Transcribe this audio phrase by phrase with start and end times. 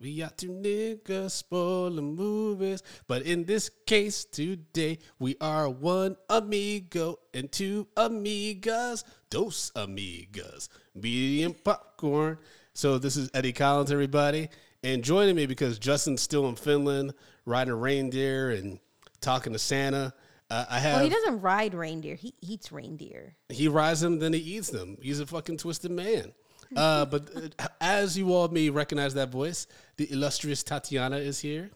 [0.00, 7.18] We got two niggas spoiling movies, but in this case today, we are one amigo
[7.34, 12.38] and two amigas, dos amigas, medium popcorn.
[12.72, 14.48] So this is Eddie Collins, everybody,
[14.82, 17.12] and joining me because Justin's still in Finland,
[17.44, 18.78] riding a reindeer and
[19.20, 20.14] talking to Santa.
[20.48, 22.14] Uh, I have Well, he doesn't ride reindeer.
[22.14, 23.36] He eats reindeer.
[23.50, 24.96] he rides them, then he eats them.
[25.02, 26.32] He's a fucking twisted man.
[26.76, 31.70] Uh, but uh, as you all may recognize that voice, the illustrious Tatiana is here.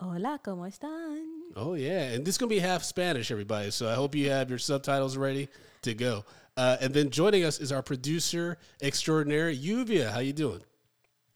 [0.00, 1.22] Hola, ¿cómo están?
[1.56, 3.70] Oh yeah, and this is gonna be half Spanish, everybody.
[3.70, 5.48] So I hope you have your subtitles ready
[5.82, 6.24] to go.
[6.56, 10.10] Uh, and then joining us is our producer extraordinaire, Lluvia.
[10.10, 10.60] How you doing?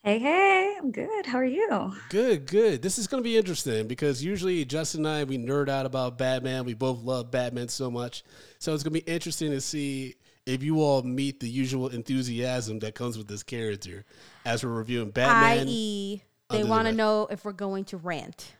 [0.03, 1.25] Hey, hey, I'm good.
[1.25, 1.93] How are you?
[2.09, 2.81] Good, good.
[2.81, 6.17] This is going to be interesting because usually Justin and I we nerd out about
[6.17, 6.65] Batman.
[6.65, 8.25] We both love Batman so much,
[8.59, 12.79] so it's going to be interesting to see if you all meet the usual enthusiasm
[12.79, 14.05] that comes with this character
[14.45, 15.67] as we're reviewing Batman.
[15.67, 16.97] I.e., they want to Red.
[16.97, 18.53] know if we're going to rant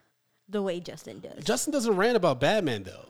[0.50, 1.44] the way Justin does.
[1.44, 3.09] Justin doesn't rant about Batman though.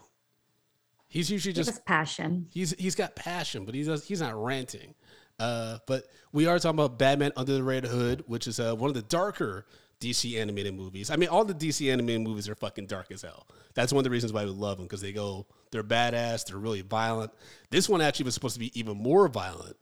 [1.07, 2.47] He's usually Just just passion.
[2.51, 4.95] he's he's got passion, but he does he's not ranting.
[5.39, 8.89] Uh, but we are talking about Batman Under the Red Hood, which is uh, one
[8.89, 9.65] of the darker
[9.99, 11.09] DC animated movies.
[11.11, 13.47] I mean, all the DC animated movies are fucking dark as hell.
[13.73, 16.57] That's one of the reasons why we love them because they go they're badass, they're
[16.57, 17.31] really violent.
[17.69, 19.75] This one actually was supposed to be even more violent.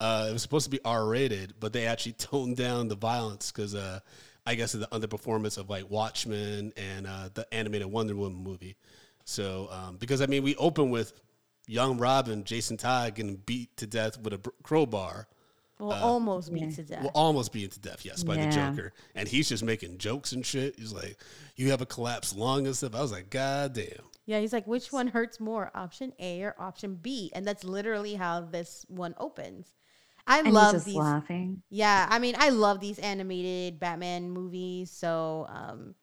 [0.00, 3.52] Uh, it was supposed to be R rated, but they actually toned down the violence
[3.52, 4.00] because uh,
[4.44, 8.76] I guess of the underperformance of like Watchmen and uh, the animated Wonder Woman movie.
[9.24, 11.12] So um, because I mean, we open with
[11.66, 15.28] young Robin, Jason Todd getting beat to death with a crowbar.
[15.78, 16.70] Well, almost beat yeah.
[16.70, 17.00] to death.
[17.02, 20.46] Well, almost being to death, yes, by the Joker, and he's just making jokes and
[20.46, 20.78] shit.
[20.78, 21.16] He's like,
[21.56, 24.66] "You have a collapsed lung and stuff." I was like, "God damn!" Yeah, he's like,
[24.66, 27.30] which one hurts more, option A or option B?
[27.34, 29.74] And that's literally how this one opens.
[30.26, 30.96] I And love he's just these.
[30.96, 31.62] laughing.
[31.70, 34.90] Yeah, I mean, I love these animated Batman movies.
[34.90, 35.94] So, um,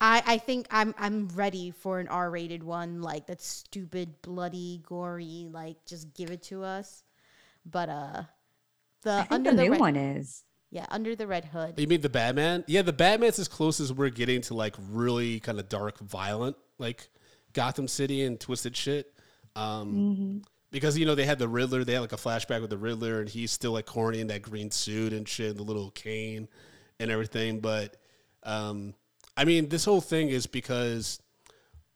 [0.00, 5.48] I I think I'm I'm ready for an R-rated one like that's stupid, bloody, gory.
[5.50, 7.04] Like, just give it to us.
[7.64, 8.22] But uh,
[9.02, 10.44] the I think under the the, new red, one is.
[10.70, 11.76] yeah, under the red hood.
[11.76, 12.64] You mean the Batman?
[12.66, 16.56] Yeah, the Batman's as close as we're getting to like really kind of dark, violent,
[16.78, 17.08] like
[17.56, 19.12] Gotham City and twisted shit.
[19.56, 20.38] Um, Mm-hmm.
[20.72, 23.20] Because you know they had the Riddler, they had like a flashback with the Riddler,
[23.20, 26.48] and he's still like corny in that green suit and shit, the little cane
[27.00, 27.60] and everything.
[27.60, 27.96] But
[28.42, 28.92] um,
[29.36, 31.18] I mean, this whole thing is because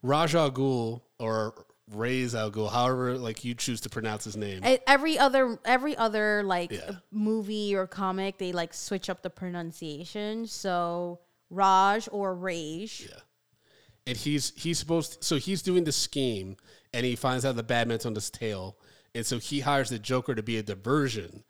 [0.03, 4.61] Raj Al Ghul or Ra's Al Ghul, however like you choose to pronounce his name.
[4.87, 6.93] Every other every other like Yeah.
[7.11, 10.47] movie or comic, they like switch up the pronunciation.
[10.47, 13.09] So Raj or Rage.
[13.11, 13.19] Yeah.
[14.07, 16.57] And he's he's supposed so he's doing the scheme
[16.93, 18.77] and he finds out the Batman's on his tail.
[19.15, 21.45] And so he hires the Joker to be a diversion.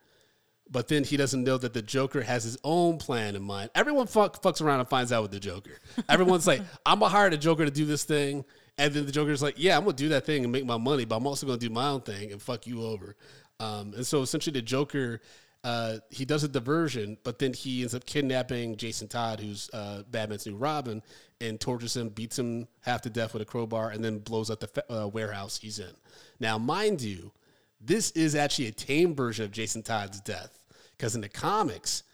[0.70, 3.70] But then he doesn't know that the Joker has his own plan in mind.
[3.74, 5.78] Everyone fuck, fucks around and finds out with the Joker.
[6.08, 8.44] Everyone's like, I'm gonna hire the Joker to do this thing.
[8.78, 11.04] And then the Joker's like, Yeah, I'm gonna do that thing and make my money,
[11.04, 13.16] but I'm also gonna do my own thing and fuck you over.
[13.58, 15.20] Um, and so essentially the Joker
[15.62, 20.02] uh, he does a diversion, but then he ends up kidnapping Jason Todd, who's uh,
[20.10, 21.02] Batman's new Robin,
[21.40, 24.60] and tortures him, beats him half to death with a crowbar, and then blows up
[24.60, 25.92] the fa- uh, warehouse he's in.
[26.38, 27.32] Now, mind you,
[27.80, 30.58] this is actually a tame version of Jason Todd's death,
[30.96, 32.04] because in the comics,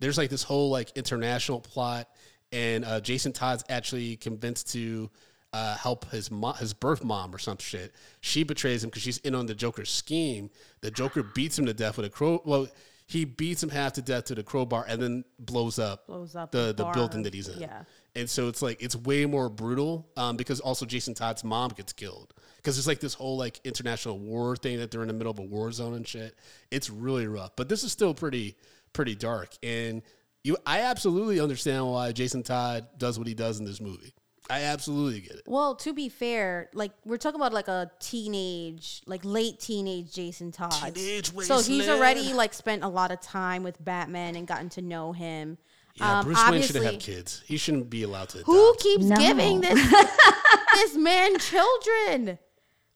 [0.00, 2.08] there's like this whole like international plot,
[2.50, 5.10] and uh, Jason Todd's actually convinced to
[5.52, 7.94] uh, help his mo- his birth mom or some shit.
[8.20, 10.50] She betrays him because she's in on the Joker's scheme.
[10.80, 12.42] The Joker beats him to death with a crow.
[12.44, 12.68] Well,
[13.06, 16.50] he beats him half to death to the crowbar and then blows up Blows up
[16.50, 17.60] the the the building that he's in.
[17.60, 17.82] Yeah.
[18.14, 21.92] And so it's like it's way more brutal um, because also Jason Todd's mom gets
[21.92, 25.30] killed because there's like this whole like international war thing that they're in the middle
[25.30, 26.34] of a war zone and shit.
[26.70, 28.56] It's really rough, but this is still pretty
[28.92, 29.50] pretty dark.
[29.62, 30.02] And
[30.42, 34.14] you, I absolutely understand why Jason Todd does what he does in this movie.
[34.48, 35.42] I absolutely get it.
[35.46, 40.52] Well, to be fair, like we're talking about like a teenage, like late teenage Jason
[40.52, 40.94] Todd.
[40.94, 44.82] Teenage so he's already like spent a lot of time with Batman and gotten to
[44.82, 45.58] know him.
[45.94, 47.42] Yeah, Um, Bruce Wayne shouldn't have kids.
[47.46, 48.38] He shouldn't be allowed to.
[48.38, 49.16] Who keeps No.
[49.16, 49.80] giving this
[50.74, 52.38] this man children?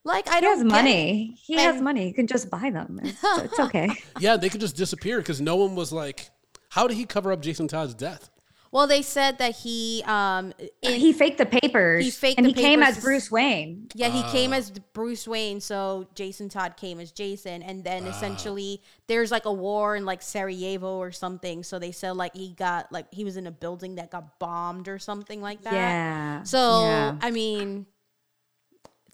[0.05, 0.71] Like I He don't has get it.
[0.71, 1.37] money.
[1.43, 2.07] He has money.
[2.07, 3.01] He can just buy them.
[3.03, 3.91] It's, it's okay.
[4.19, 6.31] Yeah, they could just disappear because no one was like,
[6.69, 8.31] how did he cover up Jason Todd's death?
[8.73, 12.05] Well, they said that he um in, he faked the papers.
[12.05, 13.89] He faked and the he came as Bruce Wayne.
[13.95, 14.57] Yeah, he came Ah.
[14.57, 18.11] as Bruce Wayne, so Jason Todd came as Jason, and then Ah.
[18.11, 21.65] essentially there's like a war in like Sarajevo or something.
[21.65, 24.87] So they said like he got like he was in a building that got bombed
[24.87, 25.73] or something like that.
[25.73, 26.43] Yeah.
[26.45, 27.17] So yeah.
[27.21, 27.87] I mean,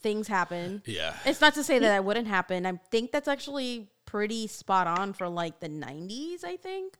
[0.02, 0.82] things happen.
[0.84, 1.14] Yeah.
[1.24, 2.66] It's not to say that that wouldn't happen.
[2.66, 6.44] I think that's actually pretty spot on for like the '90s.
[6.44, 6.98] I think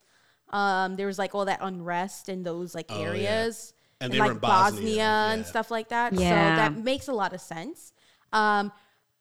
[0.51, 3.07] um, there was like all that unrest in those like Oh, yeah.
[3.09, 6.13] areas And and they were like in Bosnia, Bosnia, and stuff like that.
[6.13, 6.19] Yeah.
[6.21, 7.93] So that makes a lot of sense.
[8.33, 8.71] Um,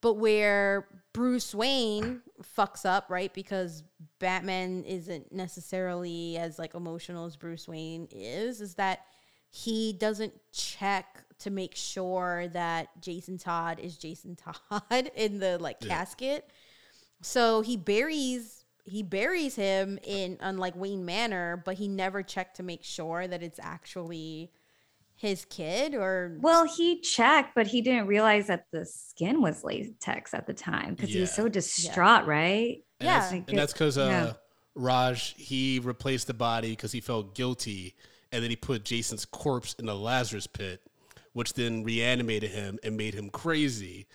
[0.02, 2.22] but where Bruce Wayne
[2.58, 3.34] fucks up, right?
[3.34, 3.84] Because
[4.20, 9.00] Batman isn't necessarily as like emotional as Bruce Wayne is, is that
[9.50, 14.36] he doesn't check to make sure that Jason Todd is Jason
[14.70, 16.50] Todd in the like casket.
[17.22, 22.64] So he buries he buries him in unlike Wayne Manor, but he never checked to
[22.64, 24.52] make sure that it's actually
[25.16, 30.34] his kid or Well, he checked, but he didn't realize that the skin was latex
[30.34, 32.84] at the time because he was so distraught, right?
[33.00, 33.20] And Yeah.
[33.20, 34.34] that's, Like, and that's because uh, yeah.
[34.76, 37.96] Raj he replaced the body because he felt guilty,
[38.32, 40.82] and then he put Jason's corpse in the Lazarus pit,
[41.34, 44.06] which then reanimated him and made him crazy.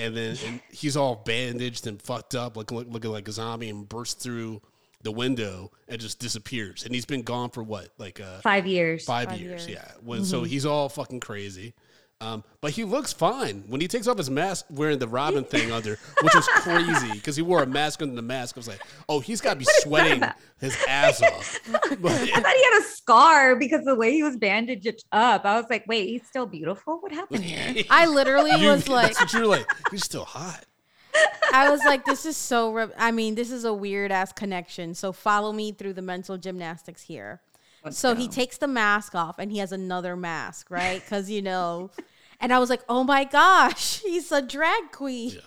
[0.00, 3.68] And then and he's all bandaged and fucked up, like look, looking like a zombie,
[3.68, 4.62] and bursts through
[5.02, 6.84] the window and just disappears.
[6.84, 9.04] And he's been gone for what, like uh, Five years.
[9.04, 9.80] five, Five years, years.
[9.82, 9.92] yeah.
[10.02, 11.74] When so he's all fucking crazy.
[12.22, 15.72] Um, but he looks fine when he takes off his mask, wearing the Robin thing
[15.72, 18.56] under, which was crazy because he wore a mask under the mask.
[18.56, 20.22] I was like, oh, he's got to be sweating
[20.60, 21.58] his ass off.
[21.70, 21.80] But-
[22.12, 25.46] I thought he had a scar because the way he was bandaged up.
[25.46, 26.98] I was like, wait, he's still beautiful?
[27.00, 27.84] What happened here?
[27.90, 29.66] I literally You- was like that's what you're like.
[29.90, 30.64] He's still hot.
[31.54, 32.72] I was like, this is so.
[32.72, 34.94] Re- I mean, this is a weird ass connection.
[34.94, 37.40] So follow me through the mental gymnastics here.
[37.90, 41.00] so he takes the mask off and he has another mask, right?
[41.02, 41.90] Because you know,
[42.40, 45.30] and I was like, oh my gosh, he's a drag queen.
[45.30, 45.40] Yeah.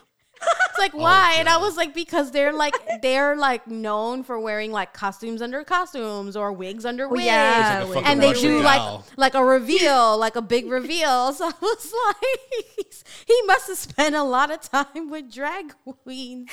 [0.69, 1.35] It's like oh, why?
[1.37, 5.63] and I was like, because they're like they're like known for wearing like costumes under
[5.63, 7.25] costumes or wigs under oh, wigs.
[7.25, 7.77] yeah.
[7.79, 8.63] Like a wait, fucking and they do doll.
[8.63, 11.33] like like a reveal, like a big reveal.
[11.33, 12.95] So I was like,
[13.27, 15.73] he must have spent a lot of time with drag
[16.03, 16.49] queens.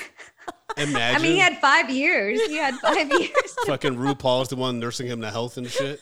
[0.76, 1.16] Imagine.
[1.16, 2.40] I mean, he had five years.
[2.46, 3.54] He had five years.
[3.66, 6.00] fucking RuPaul's the one nursing him to health and shit.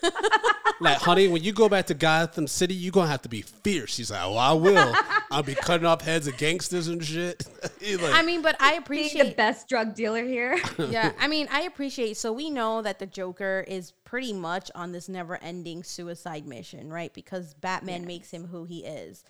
[0.81, 3.97] like, honey, when you go back to Gotham City, you're gonna have to be fierce.
[3.97, 4.95] He's like, oh, I will.
[5.31, 7.47] I'll be cutting off heads of gangsters and shit.
[7.81, 10.59] Like, I mean, but I Being appreciate the best drug dealer here.
[10.79, 12.17] yeah, I mean, I appreciate.
[12.19, 17.13] So we know that the Joker is pretty much on this never-ending suicide mission, right?
[17.15, 19.25] Because Batman makes him who he is.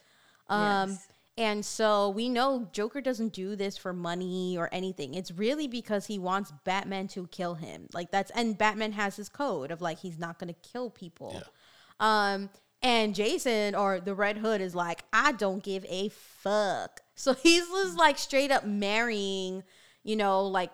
[0.49, 1.08] Um, Yes.
[1.38, 5.14] And so we know Joker doesn't do this for money or anything.
[5.14, 7.87] It's really because he wants Batman to kill him.
[7.94, 11.35] Like that's and Batman has his code of like he's not going to kill people.
[11.35, 11.44] Yeah.
[12.00, 12.50] Um,
[12.82, 17.00] and Jason or the Red Hood is like, I don't give a fuck.
[17.19, 19.64] So he's just like straight up marrying,
[20.05, 20.70] you know, like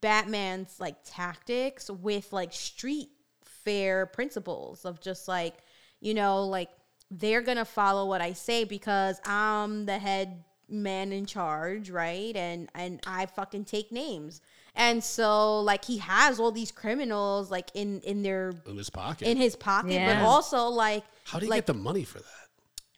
[0.00, 3.10] Batman's like tactics with like street
[3.44, 5.54] fair principles of just like,
[6.00, 6.68] you know, like
[7.10, 12.34] they're gonna follow what I say because I'm the head man in charge, right?
[12.36, 14.40] And and I fucking take names.
[14.74, 19.28] And so like he has all these criminals like in in their in his pocket.
[19.28, 22.43] in his pocket, but also like How do you like get the money for that?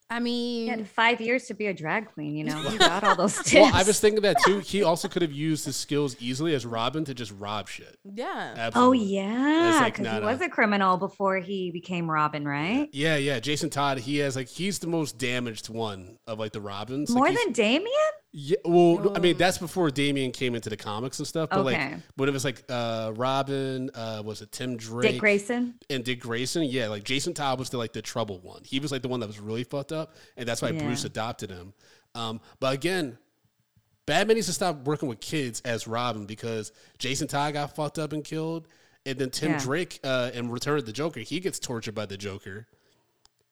[0.08, 2.56] I He mean, had five years to be a drag queen, you know.
[2.68, 3.54] He got all those tips.
[3.54, 4.60] Well, I was thinking that too.
[4.60, 7.96] He also could have used his skills easily as Robin to just rob shit.
[8.14, 8.70] yeah.
[8.74, 12.88] oh yeah, because nah, he was a criminal before he became Robin, right?
[12.92, 13.40] Yeah, yeah.
[13.40, 17.10] Jason Todd, he has like he's the most damaged one of like the Robins.
[17.10, 17.90] More he's- than Damian.
[18.38, 21.48] Yeah, well, I mean that's before Damian came into the comics and stuff.
[21.48, 21.92] But Okay.
[21.92, 25.74] like, but it was like uh, Robin, uh, was it Tim Drake, Dick Grayson.
[25.88, 26.64] and Dick Grayson?
[26.64, 28.60] Yeah, like Jason Todd was the like the trouble one.
[28.62, 30.82] He was like the one that was really fucked up, and that's why Yeah.
[30.82, 31.72] Bruce adopted him.
[32.14, 33.16] Um, but again,
[34.04, 38.12] Batman needs to stop working with kids as Robin because Jason Todd got fucked up
[38.12, 38.68] and killed,
[39.06, 39.58] and then Tim Yeah.
[39.60, 42.66] Drake uh, in Return of the Joker, he gets tortured by the Joker.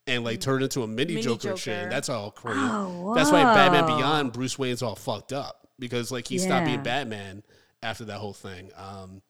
[0.07, 1.55] And like turned into a mini, Mini Joker.
[1.55, 1.71] Joker.
[1.71, 2.61] and That's all crazy.
[2.61, 3.87] Oh, That's why Batman.
[3.87, 7.43] Beyond Bruce Wayne's all fucked up because like he stopped being Batman
[7.83, 8.71] after that whole thing.
[8.77, 9.23] Um,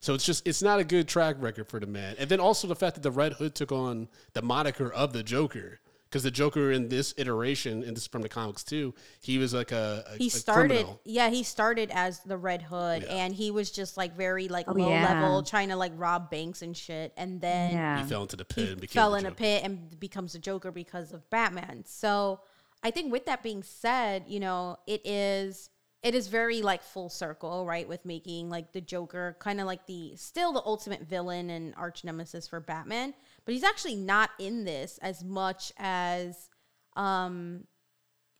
[0.00, 2.16] so it's just it's not a good track record for the man.
[2.18, 5.22] And then also the fact that the Red Hood took on the moniker of the
[5.22, 9.38] Joker because the Joker in this iteration, and this is from the comics too, he
[9.38, 11.00] was like a, a he a started criminal.
[11.04, 13.14] yeah he started as the red hood Yeah.
[13.14, 15.08] and he was just like very like Oh, low yeah.
[15.20, 18.02] level trying to like rob banks and shit and then Yeah.
[18.02, 20.32] He fell into the he pit and became fell the in a pit and becomes
[20.32, 22.40] the joker because of batman so
[22.82, 25.68] I think with that being said, you know, it is
[26.02, 27.86] it is very like full circle, right?
[27.86, 32.04] With making like the Joker kind of like the still the ultimate villain and arch
[32.04, 33.12] nemesis for Batman,
[33.50, 36.48] but he's actually not in this as much as
[36.94, 37.64] um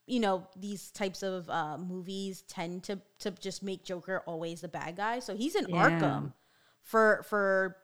[0.06, 4.68] you know these types of uh, movies tend to to just make Joker always the
[4.68, 5.18] bad guy.
[5.18, 5.74] So he's in Yeah.
[6.00, 6.32] Arkham
[6.84, 7.76] for for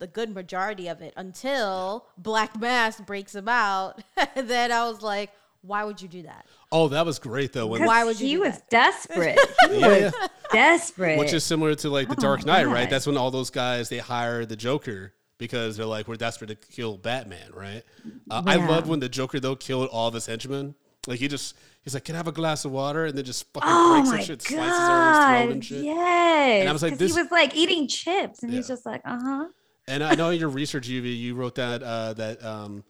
[0.00, 4.02] the good majority of it until Black Mask breaks him out.
[4.34, 5.30] then I was like,
[5.62, 6.46] why would you do that?
[6.72, 7.68] Oh, that was great though.
[7.68, 8.70] When, Why would you he do was that?
[8.70, 9.38] desperate.
[9.70, 10.26] He Yeah, was yeah.
[10.52, 11.18] desperate.
[11.20, 12.90] which is similar to like the Oh Dark my Knight, right?
[12.90, 16.54] That's when all those guys they hire the Joker because they're like, we're desperate to
[16.54, 17.82] kill Batman, right?
[18.30, 20.74] Uh, I love when the Joker though killed all of his henchmen.
[21.06, 23.04] Like he just he's like, can I have a glass of water?
[23.06, 25.60] And then just fucking Oh breaks my and shit, slices her in his throat and
[25.60, 25.64] god!
[25.64, 25.84] shit.
[25.84, 29.02] Yes, And I was like, this- he was like eating chips, and he's just like,
[29.04, 29.46] uh huh.
[29.88, 32.82] And I know in your research, UV, you wrote that uh, that um,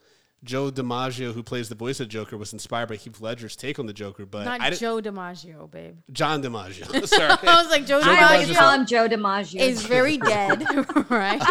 [0.46, 3.86] Joe DiMaggio, who plays the voice of Joker, was inspired by Heath Ledger's take on
[3.86, 5.96] the Joker, but Not I Joe DiMaggio, babe.
[6.12, 7.06] John DiMaggio.
[7.06, 7.30] Sorry.
[7.48, 8.56] I was like, Joe, Joe I always DiMaggio.
[8.56, 9.60] call him Joe DiMaggio.
[9.60, 10.64] is very dead,
[11.10, 11.42] right?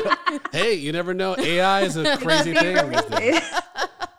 [0.52, 1.36] hey, you never know.
[1.38, 2.90] AI is a crazy thing.
[2.90, 3.42] these days.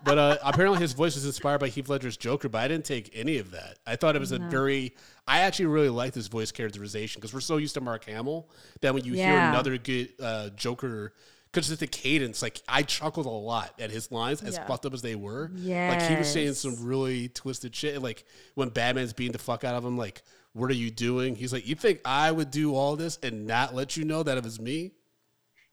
[0.04, 3.10] But uh, apparently, his voice was inspired by Heath Ledger's Joker, but I didn't take
[3.12, 3.78] any of that.
[3.86, 4.94] I thought it was a very.
[5.26, 8.48] I actually really liked his voice characterization because we're so used to Mark Hamill
[8.82, 11.12] that when you hear another good uh, Joker,
[11.56, 14.66] because just the cadence, like I chuckled a lot at his lines, as Yeah.
[14.66, 15.50] fucked up as they were.
[15.54, 18.02] Yeah, Like he was saying some really twisted shit.
[18.02, 18.24] Like
[18.56, 20.22] when Batman's beating the fuck out of him, like,
[20.52, 21.34] what are you doing?
[21.34, 24.36] He's like, you think I would do all this and not let you know that
[24.36, 24.92] it was me?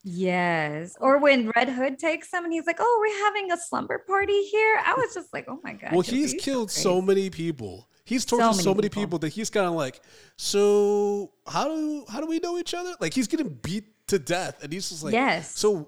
[0.06, 0.96] Yes.
[1.02, 4.42] Or when Red Hood takes him and he's like, "Oh, we're having a slumber party
[4.44, 7.90] here." I was just like, "Oh my god." Well, he's killed so crazy." many people.
[8.06, 9.02] He's tortured so many many, people.
[9.04, 9.20] people.
[9.20, 10.02] that he's kind of like,
[10.36, 12.94] so how do how do we know each other?
[13.00, 15.58] Like he's getting beat to death, and he's just like, Yes.
[15.58, 15.88] So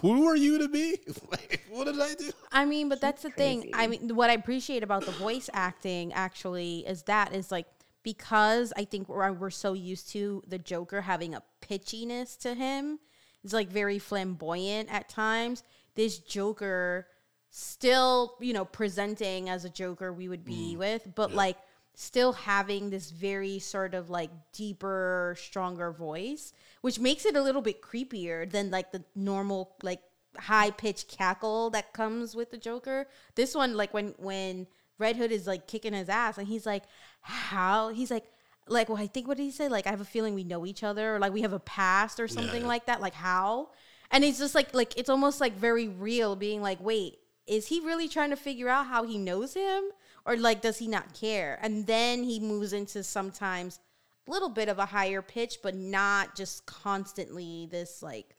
[0.00, 0.96] who are you to me?
[1.30, 2.30] Like, what did I do?
[2.52, 3.70] I mean, but that's the thing.
[3.74, 7.66] I mean, what I appreciate about the voice acting actually is that is like
[8.02, 12.98] because I think we're, we're so used to the Joker having a pitchiness to him.
[13.44, 15.64] It's like very flamboyant at times.
[15.94, 17.06] This Joker
[17.50, 20.78] still, you know, presenting as a Joker we would be mm.
[20.78, 21.56] with, but like
[22.00, 27.60] still having this very sort of like deeper, stronger voice, which makes it a little
[27.60, 30.00] bit creepier than like the normal like
[30.38, 33.08] high pitched cackle that comes with the Joker.
[33.34, 36.84] This one, like when when Red Hood is like kicking his ass and he's like,
[37.22, 38.26] how he's like
[38.68, 39.68] like well, I think what did he say?
[39.68, 42.20] Like I have a feeling we know each other, or like we have a past
[42.20, 42.68] or something Yeah.
[42.68, 43.00] like that.
[43.00, 43.70] Like how?
[44.12, 47.80] And it's just like like it's almost like very real, being like, wait, is he
[47.80, 49.82] really trying to figure out how he knows him?
[50.28, 51.58] Or like does he not care?
[51.62, 53.80] And then he moves into sometimes
[54.26, 58.36] a little bit of a higher pitch, but not just constantly this like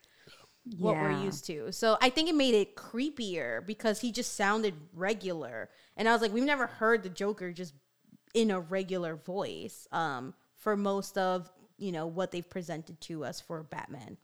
[0.77, 1.71] what we're used to.
[1.71, 5.69] So I think it made it creepier because he just sounded regular.
[5.97, 7.73] And I was like, we've never heard the Joker just
[8.35, 13.41] in a regular voice um, for most of, you know, what they've presented to us
[13.41, 14.17] for Batman.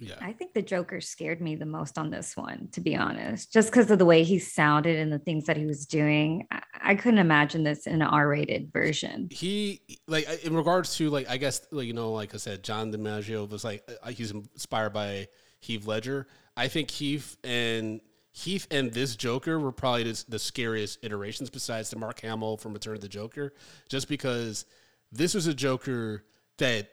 [0.00, 3.52] Yeah, I think the Joker scared me the most on this one, to be honest,
[3.52, 6.46] just because of the way he sounded and the things that he was doing.
[6.50, 9.28] I, I couldn't imagine this in an R-rated version.
[9.30, 12.92] he like in regards to like I guess like you know like I said, John
[12.92, 15.28] DiMaggio was like uh, he's inspired by
[15.60, 16.26] Heath Ledger.
[16.56, 18.00] I think Heath and
[18.32, 22.72] Heath and this Joker were probably the, the scariest iterations besides the Mark Hamill from
[22.72, 23.52] Return of the Joker,
[23.88, 24.64] just because
[25.12, 26.24] this was a Joker
[26.58, 26.88] that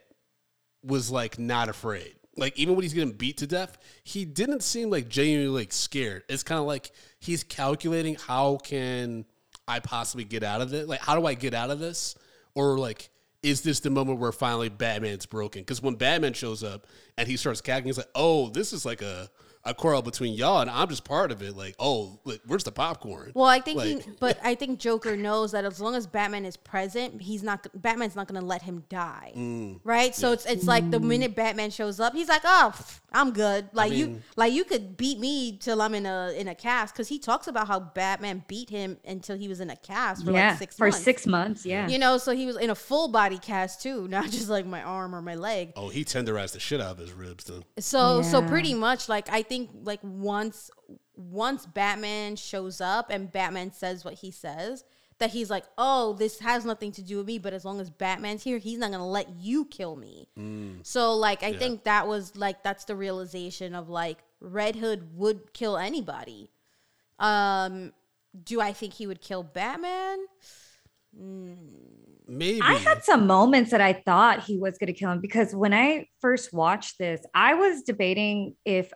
[0.82, 2.14] was like not afraid.
[2.38, 6.22] Like even when he's getting beat to death, he didn't seem like genuinely like scared.
[6.28, 9.24] It's kind of like he's calculating how can
[9.66, 10.88] I possibly get out of it?
[10.88, 12.14] Like how do I get out of this?
[12.54, 13.10] Or like
[13.42, 15.62] is this the moment where finally Batman's broken?
[15.62, 19.00] Because when Batman shows up and he starts cackling, he's like, "Oh, this is like
[19.00, 19.30] a
[19.68, 22.72] a quarrel between y'all, and I'm just part of it." Like, "Oh, like, where's the
[22.72, 26.44] popcorn?" Well, I think, he, but I think Joker knows that as long as Batman
[26.44, 27.66] is present, he's not.
[27.74, 29.80] Batman's not going to let him die, Mm.
[29.84, 30.14] right?
[30.14, 33.68] So it's it's like the minute Batman shows up, he's like, "Oh, pff, I'm good."
[33.72, 36.94] Like you, mean- like you could beat me till I'm in a in a cast
[36.94, 40.32] because he talks about how Batman beat him until he was in a cast for
[40.32, 41.02] yeah, like six for months.
[41.02, 41.66] six months.
[41.66, 41.88] Yeah.
[41.88, 44.82] You know, so he was in a full body cast too, not just like my
[44.82, 45.72] arm or my leg.
[45.76, 47.64] Oh, he tenderized the shit out of his ribs then.
[47.78, 50.70] So so pretty much like I think like once
[51.16, 54.84] once Batman shows up and Batman says what he says,
[55.18, 57.90] that he's like, "Oh, this has nothing to do with me, but as long as
[57.90, 60.28] Batman's here, he's not going to let you kill me."
[60.82, 61.58] So like I Yeah.
[61.58, 66.50] think that was like that's the realization of like Red Hood would kill anybody.
[67.18, 67.92] Um
[68.44, 70.26] do I think he would kill Batman?
[72.30, 75.54] Maybe I had some moments that I thought he was going to kill him because
[75.54, 78.92] when I first watched this, I was debating if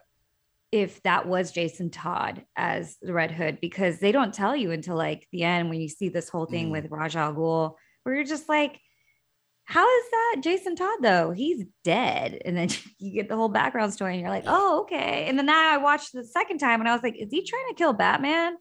[0.73, 4.95] if that was Jason Todd as the Red Hood because they don't tell you until
[4.95, 6.71] like the end when you see this whole thing Mm.
[6.71, 8.79] with Raja al Ghul, where you're just like,
[9.65, 11.29] how is that Jason Todd though?
[11.31, 12.41] He's dead.
[12.43, 15.25] And then you get the whole background story and you're like, oh, okay.
[15.27, 17.67] And then now I watched the second time and I was like, is he trying
[17.69, 18.55] to kill Batman?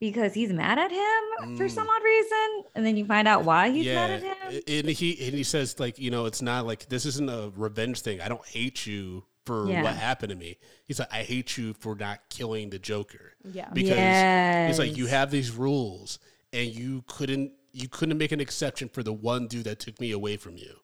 [0.00, 1.70] Because he's mad at him for Mm.
[1.70, 2.64] some odd reason.
[2.74, 4.62] And then you find out why he's mad at him.
[4.66, 8.00] and he and he says like you know it's not like this isn't a revenge
[8.00, 8.18] thing.
[8.22, 9.82] I don't hate you for Yeah.
[9.82, 10.58] what happened to me.
[10.84, 13.68] He's like I hate you for not killing the Joker Yeah.
[13.72, 16.18] because he's like you have these rules
[16.52, 20.10] and you couldn't you couldn't make an exception for the one dude that took me
[20.12, 20.76] away from you.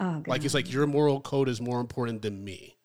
[0.00, 2.76] Oh, Like it's like your moral code is more important than me.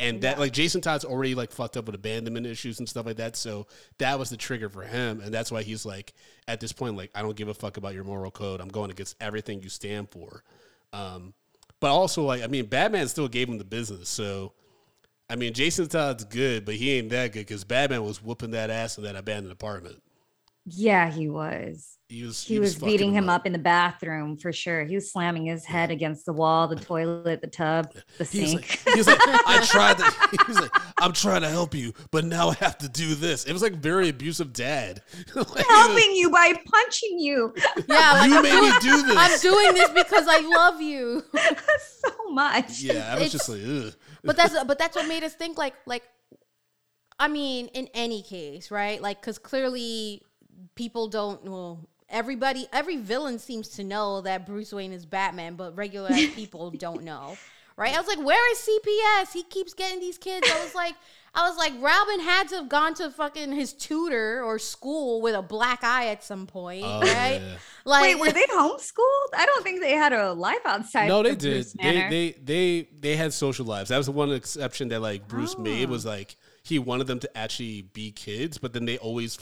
[0.00, 3.16] And that like Jason Todd's already like fucked up with abandonment issues and stuff like
[3.16, 3.36] that.
[3.36, 3.66] So
[3.98, 5.20] that was the trigger for him.
[5.20, 6.12] And that's why he's like
[6.46, 8.60] at this point, like, I don't give a fuck about your moral code.
[8.60, 10.44] I'm going against everything you stand for.
[10.92, 11.34] Um,
[11.80, 14.08] but also like I mean, Batman still gave him the business.
[14.08, 14.52] So
[15.30, 18.70] I mean Jason Todd's good, but he ain't that good because Batman was whooping that
[18.70, 20.02] ass in that abandoned apartment.
[20.64, 21.97] yeah, he was.
[22.10, 24.82] He was He, was, fucking beating him up in the bathroom for sure.
[24.84, 28.80] He was slamming his head against the wall, the toilet, the tub, the He's sink.
[28.86, 30.44] like, he's like, I tried to.
[30.46, 33.44] He's like, I'm trying to help you, but now I have to do this.
[33.44, 35.02] It was like very abusive dad.
[35.34, 37.52] Like, he was- helping you by punching you
[37.88, 39.16] Yeah, like you I'm, made doing, me do this.
[39.16, 41.22] I'm doing this because I love you.
[42.02, 42.80] so much.
[42.80, 43.92] yeah, I was It's- just like, Ugh.
[44.24, 46.04] but that's but that's what made us think like like
[47.18, 49.02] I mean, in any case, right?
[49.02, 50.22] Like, because clearly
[50.76, 51.42] people don't.
[51.44, 56.70] Well, everybody, every villain seems to know that Bruce Wayne is Batman, but regular people
[56.78, 57.36] don't know,
[57.76, 57.94] right?
[57.94, 59.32] I was like, where is CPS?
[59.32, 60.48] He keeps getting these kids.
[60.50, 60.94] I was like.
[61.34, 65.34] I was like, Robin had to have gone to fucking his tutor or school with
[65.34, 67.40] a black eye at some point, Oh, right?
[67.42, 67.56] yeah.
[67.84, 69.28] Like, Wait, were they homeschooled?
[69.36, 71.06] I don't think they had a life outside.
[71.06, 71.52] No, they of did.
[71.52, 73.90] Bruce They, they they they had social lives.
[73.90, 75.92] That was the one exception that like Bruce made Oh.
[75.92, 79.38] was like he wanted them to actually be kids, but then they always.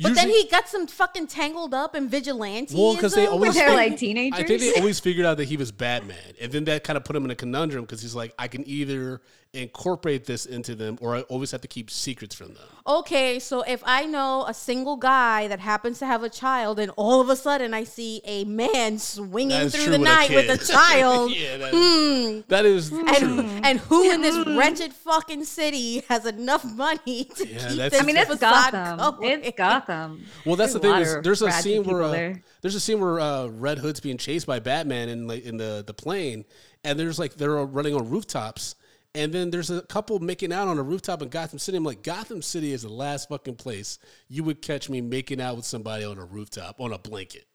[0.00, 2.74] But then he got some fucking tangled up in vigilante.
[2.74, 4.38] Well, 'cause they always They're like teenagers.
[4.40, 7.04] I think they always figured out that he was Batman, and then that kind of
[7.04, 9.20] put him in a conundrum because he's like, I can either
[9.54, 12.64] incorporate this into them, or I always have to keep secrets from them.
[12.86, 16.90] okay, so if I know a single guy that happens to have a child, and
[16.96, 20.48] all of a sudden I see a man swinging through the with a night with
[20.48, 23.40] a child, yeah, that is, that is true.
[23.40, 27.90] and and who in this wretched fucking city has enough money to Yeah, keep that's-
[27.92, 29.20] this I mean, it's facade Gotham.
[29.20, 29.44] going?
[29.44, 30.24] It's Gotham.
[30.46, 32.42] Well, that's There's the thing is there's a scene where uh, there.
[32.62, 35.84] there's a scene where uh, Red Hood's being chased by Batman in like in the
[35.86, 36.46] the plane,
[36.84, 38.76] and there's like they're all running on rooftops,
[39.14, 41.76] and then there's a couple making out on a rooftop in Gotham City.
[41.76, 43.98] I'm like, Gotham City is the last fucking place
[44.28, 47.46] you would catch me making out with somebody on a rooftop on a blanket.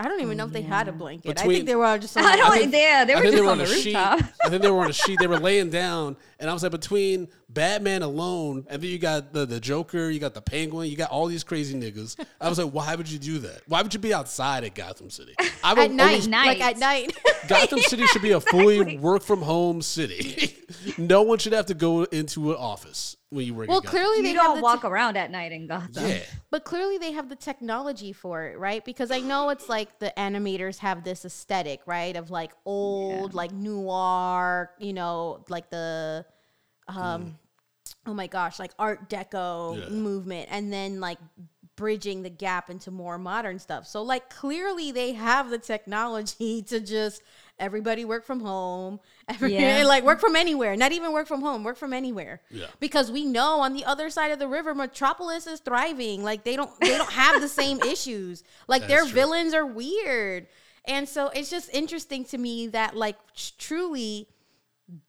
[0.00, 1.38] I don't even know if they had a blanket.
[1.38, 2.16] I think they were all just.
[2.18, 2.52] I don't.
[2.52, 3.94] think- yeah, they I were just they were on on the a sheet.
[3.94, 4.20] rooftop.
[4.44, 5.18] I think they were on a sheet.
[5.20, 9.32] They were laying down, and I was like, between Batman alone, and then you got
[9.32, 12.16] the, the Joker, you got the Penguin, you got all these crazy niggas.
[12.40, 13.60] I was like, why would you do that?
[13.66, 15.34] Why would you be outside at Gotham City?
[15.64, 17.12] I would at night, always- like at night.
[17.48, 20.56] Gotham City should be a fully work from home city.
[20.96, 23.68] no one should have to go into an office when you work.
[23.68, 26.08] well, clearly they You have don't the walk te- around at night in Gotham.
[26.08, 26.18] Yeah,
[26.50, 28.84] But clearly they have the technology for it, right?
[28.84, 32.16] Because I know it's like the animators have this aesthetic, right?
[32.16, 36.26] Of like old, like noir, you know, like the
[36.88, 37.38] um
[38.06, 39.88] oh my gosh, like art deco Yeah.
[39.90, 41.18] movement and then like
[41.76, 43.86] bridging the gap into more modern stuff.
[43.86, 47.22] So like clearly they have the technology to just
[47.60, 49.84] everybody work from home, every, Yeah.
[49.84, 52.40] like work from anywhere, not even work from home, work from anywhere.
[52.50, 52.66] Yeah.
[52.80, 56.24] Because we know on the other side of the river, Metropolis is thriving.
[56.24, 58.42] Like they don't they don't have the same issues.
[58.66, 59.20] Like their That's true.
[59.20, 60.46] villains are weird.
[60.86, 63.16] And so it's just interesting to me that like
[63.58, 64.26] truly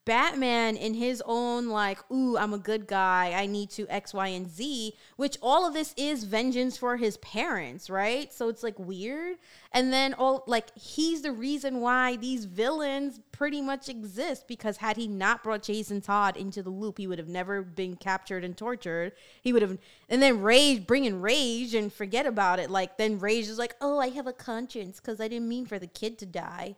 [0.05, 3.33] Batman in his own like, ooh, I'm a good guy.
[3.35, 7.17] I need to X, Y, and Z, which all of this is vengeance for his
[7.17, 8.31] parents, right?
[8.33, 9.37] So it's like weird.
[9.71, 14.97] And then all like he's the reason why these villains pretty much exist because had
[14.97, 18.57] he not brought Jason Todd into the loop, he would have never been captured and
[18.57, 19.13] tortured.
[19.41, 19.77] He would have,
[20.09, 22.69] and then Rage, bringing Rage and forget about it.
[22.69, 25.79] Like then Rage is like, oh, I have a conscience because I didn't mean for
[25.79, 26.75] the kid to die.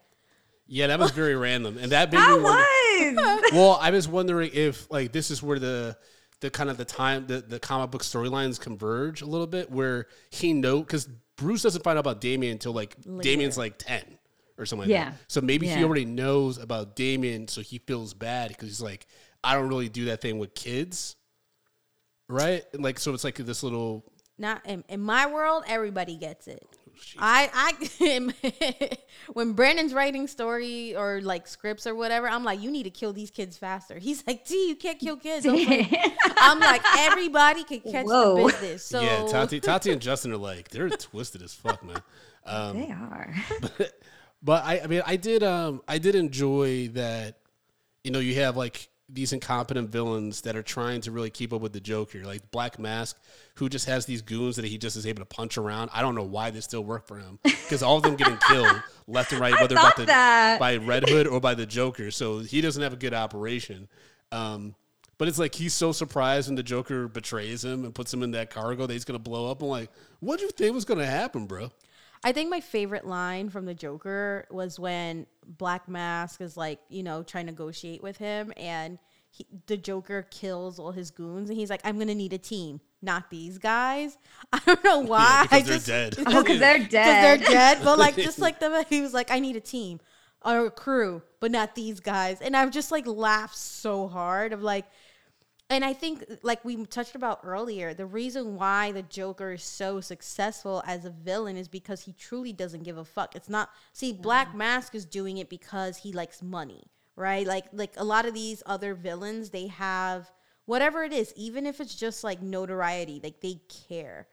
[0.66, 4.90] Yeah, that was very random, and that made me wonder- well, I was wondering if
[4.92, 5.98] like this is where the
[6.40, 10.08] the kind of the time the, the comic book storylines converge a little bit, where
[10.30, 14.04] he know because Bruce doesn't find out about Damian until like Damian's like ten
[14.58, 14.88] or something.
[14.88, 15.10] Like Yeah.
[15.12, 15.18] that.
[15.28, 19.06] So maybe he already knows about Damian, so he feels bad because he's like,
[19.44, 21.16] I don't really do that thing with kids,
[22.30, 22.64] right?
[22.74, 24.06] And like, so it's like this little.
[24.38, 26.78] Not in, in my world, everybody gets it.
[27.00, 27.20] Shit.
[27.22, 28.98] I I
[29.34, 33.14] when Brandon's writing story or like scripts or whatever, I'm like, you need to kill
[33.14, 34.00] these kids faster.
[34.00, 35.46] He's like, T, you can't kill kids.
[35.46, 35.94] I'm like,
[36.38, 38.36] I'm like, everybody can catch Whoa.
[38.36, 38.86] the business.
[38.86, 42.02] So yeah, Tati, Tati and Justin are like they're twisted as fuck, man.
[42.46, 43.34] Um, they are.
[44.42, 47.38] but I, I mean, I did, um, I did enjoy that.
[48.04, 51.62] You know, you have like these incompetent villains that are trying to really keep up
[51.62, 53.20] with the Joker, like Black Mask,
[53.56, 55.90] who just has these goons that he just is able to punch around.
[55.94, 58.82] I don't know why they still work for him because all of them getting killed
[59.08, 62.12] left and right, whether by the by Red Hood or by the Joker.
[62.12, 63.88] So he doesn't have a good operation.
[64.32, 64.76] Um,
[65.18, 68.32] but it's like he's so surprised when the Joker betrays him and puts him in
[68.32, 69.62] that cargo that he's gonna blow up.
[69.62, 71.72] I'm like, what do you think was gonna happen, bro?
[72.24, 77.04] I think my favorite line from the Joker was when Black Mask is like, you
[77.04, 78.98] know, trying to negotiate with him, and
[79.30, 82.80] he, the Joker kills all his goons, and he's like, "I'm gonna need a team,
[83.02, 84.18] not these guys."
[84.54, 85.48] I don't know why.
[85.50, 86.16] because I they're dead.
[86.28, 86.84] Oh, because they're dead.
[86.84, 87.40] because dead.
[87.40, 87.80] they're dead.
[87.84, 90.00] But like, just like the he was like, "I need a team
[90.46, 94.62] or a crew, but not these guys," and I've just like laughed so hard of
[94.62, 94.86] like.
[95.70, 100.02] And I think, like we touched about earlier, the reason why the Joker is so
[100.02, 103.36] successful as a villain is because he truly doesn't give a fuck.
[103.36, 107.48] It's not see, Black Mask is doing it because he likes money, right?
[107.48, 110.32] Like, like a lot of these other villains, they have
[110.66, 114.28] whatever it is, even if it's just like notoriety, like they care.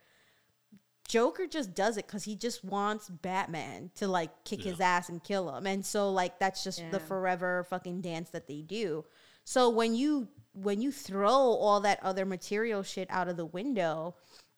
[1.07, 5.21] Joker just does it because he just wants Batman to like kick his ass and
[5.21, 9.03] kill him, and so like that's just the forever fucking dance that they do.
[9.43, 14.15] So when you when you throw all that other material shit out of the window,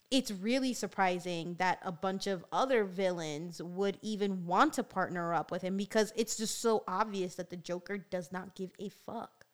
[0.10, 5.52] it's really surprising that a bunch of other villains would even want to partner up
[5.52, 9.46] with him because it's just so obvious that the Joker does not give a fuck.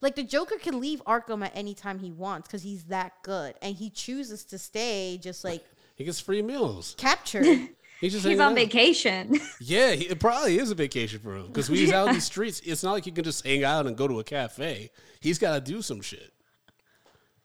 [0.00, 3.54] Like the Joker can leave Arkham at any time he wants because he's that good,
[3.62, 6.94] and he chooses to stay just like He gets free meals.
[6.98, 7.68] captured.
[8.02, 8.54] He's just He's on out.
[8.56, 9.40] vacation.
[9.60, 12.20] Yeah, he, it probably is a vacation for him because when he's out in the
[12.20, 14.90] streets, it's not like he can just hang out and go to a cafe.
[15.20, 16.32] He's got to do some shit.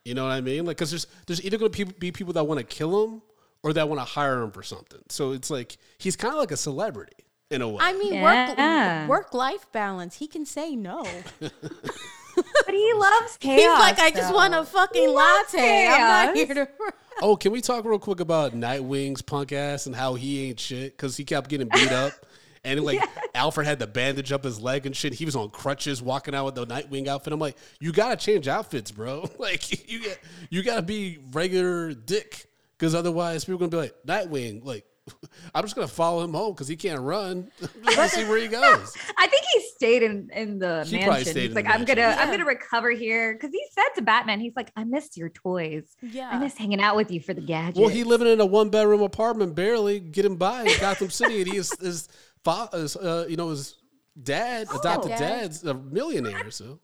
[0.04, 0.66] You know what I mean?
[0.66, 3.22] Like, because there's there's either going to be people that want to kill him
[3.62, 5.02] or that want to hire him for something.
[5.10, 7.14] So it's like he's kind of like a celebrity
[7.52, 7.78] in a way.
[7.80, 9.02] I mean, Yeah.
[9.08, 10.16] work work life balance.
[10.18, 11.06] He can say no.
[11.40, 11.52] but
[12.74, 13.60] he loves chaos.
[13.60, 14.36] He's like, I just though.
[14.36, 15.88] want a fucking He loves latte.
[15.88, 16.68] I'm not here to.
[17.22, 20.96] Oh, can we talk real quick about Nightwing's punk ass and how he ain't shit
[20.96, 22.14] because he kept getting beat up.
[22.64, 23.00] And like
[23.36, 25.14] Alfred had to bandage up his leg and shit.
[25.14, 27.34] He was on crutches walking out with the Nightwing outfit.
[27.34, 29.30] I'm like, you gotta change outfits, bro.
[29.40, 32.46] Like you get you gotta be regular dick.
[32.80, 34.86] Cause otherwise people are gonna be like, Nightwing, like
[35.56, 37.50] I'm just gonna follow him home because he can't run.
[37.84, 38.96] Let's see where he goes.
[39.18, 41.32] I think he stayed in in the He probably mansion.
[41.32, 42.20] stayed He's in like, the I'm gonna mansion.
[42.22, 45.96] I'm gonna recover here because he said to Batman, he's like, I missed your toys.
[46.02, 46.30] Yeah.
[46.32, 47.80] I miss hanging out with you for the gadgets.
[47.80, 51.52] Well, he living in a one bedroom apartment, barely getting by in Gotham City, and
[51.52, 52.08] he is his,
[52.44, 53.76] fa- his uh, you know his
[54.22, 55.20] dad, adopted Dad.
[55.20, 56.50] dad's a millionaire.
[56.52, 56.80] So thought he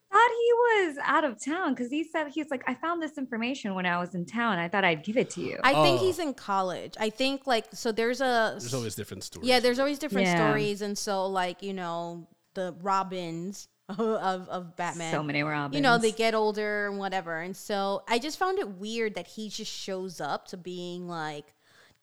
[0.53, 3.99] was out of town because he said he's like, I found this information when I
[3.99, 4.57] was in town.
[4.59, 5.57] I thought I'd give it to you.
[5.63, 6.05] I think Oh.
[6.05, 6.93] he's in college.
[6.99, 7.91] I think like so.
[7.91, 9.47] There's a there's always different stories.
[9.47, 9.59] yeah.
[9.59, 10.35] There's always different Yeah.
[10.49, 15.11] stories, and so like you know the Robins of of Batman.
[15.11, 15.75] so many Robins.
[15.75, 19.27] you know they get older and whatever and so i just found it weird that
[19.27, 21.53] he just shows up to being like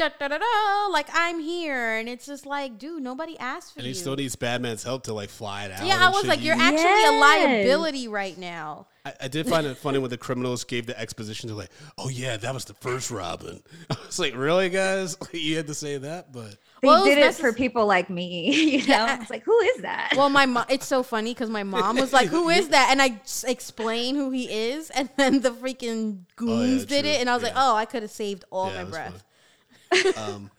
[0.01, 3.81] da, da, da, da, like i'm here and it's just like dude nobody asked for
[3.81, 5.87] and you he still needs Batman's help to like fly it out.
[5.87, 9.77] yeah i was like you're actually a liability right now I, I did find it
[9.79, 13.11] funny when the criminals gave the exposition to like, oh yeah, that was the first
[13.11, 13.63] Robin.
[13.91, 15.17] I was like, really, guys?
[15.33, 16.51] you had to say that, but
[16.83, 18.51] they Well, did it necess- for people like me.
[18.71, 19.21] You know, Yeah.
[19.23, 20.13] it's like, who is that?
[20.17, 23.01] well my mom it's so funny because my mom was like who is that and
[23.01, 27.11] i s- explained who he is and then the freaking oh, goons did true.
[27.11, 29.21] it and i was like oh i could have saved all yeah, my breath fun.
[30.17, 30.51] Um,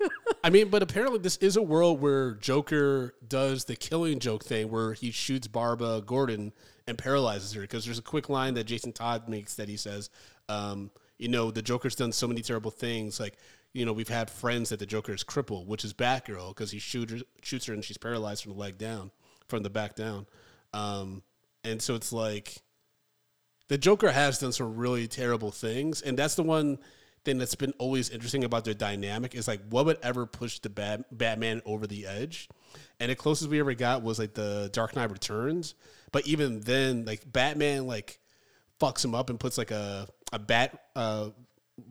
[0.43, 4.69] I mean, but apparently this is a world where Joker does the killing joke thing,
[4.69, 6.53] where he shoots Barbara Gordon
[6.87, 7.61] and paralyzes her.
[7.61, 10.09] Because there's a quick line that Jason Todd makes that he says,
[10.49, 13.19] um, "You know, the Joker's done so many terrible things.
[13.19, 13.37] Like,
[13.73, 16.79] you know, we've had friends that the Joker is crippled, which is Batgirl, because he
[16.79, 19.11] shoots her, shoots her and she's paralyzed from the leg down,
[19.47, 20.25] from the back down.
[20.73, 21.23] Um,
[21.63, 22.61] and so it's like."
[23.71, 26.77] the Joker has done some really terrible things, and that's the one
[27.23, 30.69] thing that's been always interesting about their dynamic is like what would ever push the
[30.69, 32.49] Bat- Batman over the edge,
[32.99, 35.75] and the closest we ever got was like the Dark Knight Returns,
[36.11, 38.19] but even then, like Batman like
[38.79, 41.29] fucks him up and puts like a a bat uh,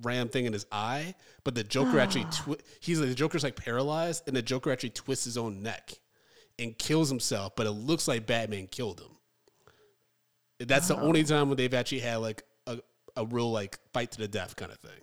[0.02, 1.14] ram thing in his eye,
[1.44, 4.90] but the Joker actually twi- he's like the Joker's like paralyzed, and the Joker actually
[4.90, 5.92] twists his own neck
[6.58, 10.66] and kills himself, but it looks like Batman killed him.
[10.68, 12.78] That's the only time when they've actually had like a,
[13.16, 15.00] a real like fight to the death kind of thing.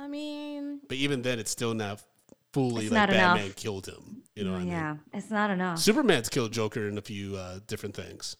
[0.00, 2.02] I mean But even then, it's still not
[2.52, 3.36] fully like not enough.
[3.36, 4.22] Batman killed him.
[4.34, 4.68] You know what I mean?
[4.72, 5.78] yeah, it's not enough.
[5.78, 8.36] Superman's killed Joker in a few uh, different things,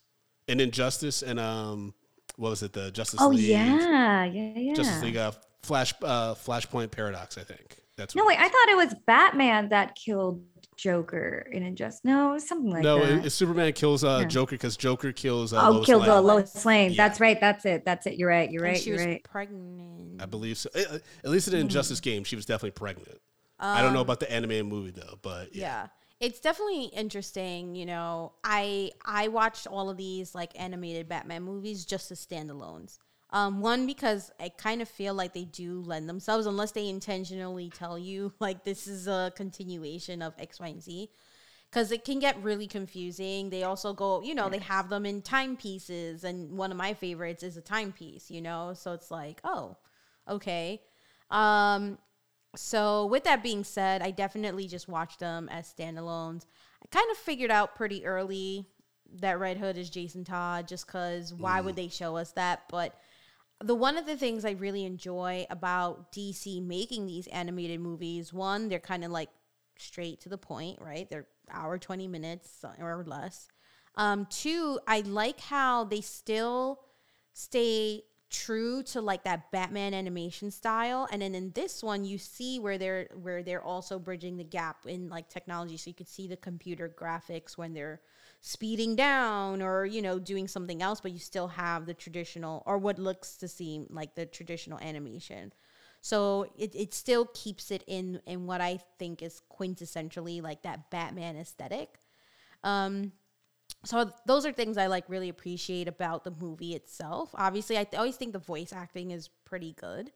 [0.49, 1.95] and Injustice and um,
[2.37, 2.73] what was it?
[2.73, 3.41] The Justice oh League.
[3.45, 4.75] yeah, yeah, yeah.
[4.75, 7.37] Justice League uh, Flash uh, Flashpoint Paradox.
[7.37, 10.43] I think that's No, wait, I thought it was Batman that killed
[10.81, 12.01] Joker in Injustice.
[12.05, 13.19] No, something like no, that.
[13.19, 14.27] it, it's Superman kills uh, Yeah.
[14.29, 15.53] Joker because Joker kills.
[15.53, 16.11] Uh, oh, Lois killed Lane.
[16.11, 16.91] the Lois Lane.
[16.93, 16.97] Yeah.
[16.97, 17.39] That's right.
[17.41, 17.85] That's it.
[17.85, 18.15] That's it.
[18.17, 18.51] You're right.
[18.51, 18.83] You're And right.
[18.83, 19.25] she You're was right.
[19.25, 20.23] pregnant.
[20.23, 20.71] I believe so.
[20.75, 23.19] Uh, At least in the Injustice game, she was definitely pregnant.
[23.59, 25.63] I don't know Um, about the animated movie though, but yeah.
[25.63, 25.87] yeah
[26.19, 31.85] it's definitely interesting you know i i watched all of these like animated batman movies
[31.87, 32.99] just as standalones
[33.33, 37.71] um one because i kind of feel like they do lend themselves unless they intentionally
[37.71, 41.11] tell you like this is a continuation of x y and z.
[41.71, 43.49] Because it can get really confusing.
[43.49, 47.45] They also go you know they have them in timepieces and one of my favorites
[47.45, 48.75] is a timepiece you know?
[48.75, 49.77] So it's like oh
[50.29, 50.83] okay.
[51.31, 51.99] Um
[52.57, 56.45] so with that being said, I definitely just watched them as standalones.
[56.83, 58.67] I kind of figured out pretty early
[59.21, 62.65] that Red Hood is Jason Todd just cuz why would they show us that?
[62.69, 62.99] But
[63.63, 68.69] the one of the things I really enjoy about DC making these animated movies, one,
[68.69, 69.29] they're kind of like
[69.79, 71.09] straight to the point, right?
[71.09, 73.49] They're hour 20 minutes or less.
[73.97, 76.81] Um two, I like how they still
[77.33, 82.61] stay true to like that Batman animation style and then in this one you see
[82.61, 85.77] where they're where they're also bridging the gap in like technology.
[85.77, 88.01] So you could see the computer graphics when they're
[88.41, 92.79] speeding down or you know doing something else but you still have the traditional or
[92.79, 95.53] what looks to seem like the traditional animation.
[96.01, 100.91] So it, it still keeps it in in what I think is quintessentially like that
[100.91, 101.99] Batman aesthetic.
[102.63, 103.13] Um
[103.85, 107.31] so those are things I like really appreciate about the movie itself.
[107.35, 110.13] Obviously, I th- always think the voice acting is pretty good.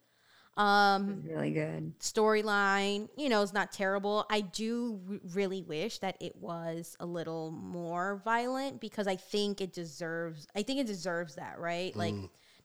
[0.56, 1.98] Um, really good.
[1.98, 4.24] storyline, you know, is not terrible.
[4.30, 9.60] I do r- really wish that it was a little more violent because I think
[9.60, 10.46] it deserves.
[10.54, 11.94] I think it deserves that, right?
[11.96, 12.14] Like,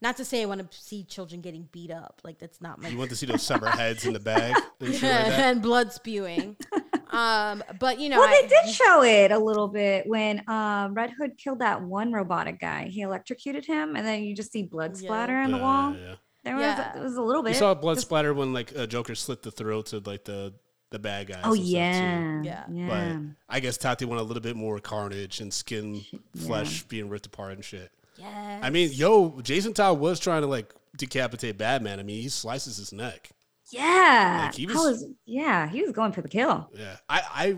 [0.01, 2.21] not to say I want to see children getting beat up.
[2.23, 4.93] Like that's not my You want to see those severed heads in the bag and
[4.93, 6.57] shit like and blood spewing.
[7.10, 10.93] um, but you know, well, I- they did show it a little bit when um,
[10.93, 12.86] Red Hood killed that one robotic guy.
[12.86, 15.08] He electrocuted him, and then you just see blood Yeah.
[15.08, 15.93] splatter on the Yeah, wall.
[15.93, 16.15] yeah, yeah.
[16.43, 16.98] There was Yeah.
[16.98, 17.50] it was a little bit.
[17.54, 20.54] You saw blood Just- splatter when like uh, Joker slit the throats of like the
[20.91, 21.41] the bad guys.
[21.43, 21.69] Oh and stuff, too.
[21.78, 22.63] yeah, Yeah.
[22.72, 22.88] yeah.
[23.17, 26.19] But I guess Tati wanted a little bit more carnage and skin Yeah.
[26.48, 27.91] flesh being ripped apart and shit.
[28.17, 28.60] yes.
[28.63, 32.00] I mean, yo, Jason Todd was trying to like decapitate Batman.
[32.00, 33.30] I mean, he slices his neck.
[33.71, 36.69] Yeah, Like, he was- was, yeah, he was going for the kill.
[36.73, 37.58] Yeah, I, I.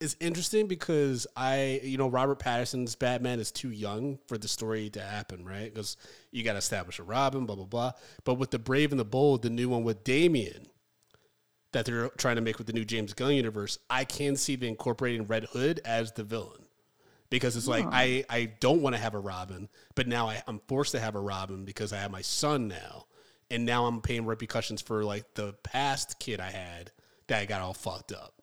[0.00, 4.90] It's interesting because I, you know, Robert Pattinson's Batman is too young for the story
[4.90, 5.72] to happen, right?
[5.72, 5.96] Because
[6.32, 7.92] you got to establish a Robin, blah blah blah.
[8.24, 10.66] But with the Brave and the Bold, the new one with Damian,
[11.72, 14.70] that they're trying to make with the new James Gunn universe, I can see them
[14.70, 16.66] incorporating Red Hood as the villain.
[17.30, 17.90] Because it's like Oh.
[17.92, 21.14] I, I don't want to have a Robin, but now I, I'm forced to have
[21.14, 23.06] a Robin because I have my son now,
[23.52, 26.90] and now I'm paying repercussions for like the past kid I had
[27.28, 28.34] that got all fucked up.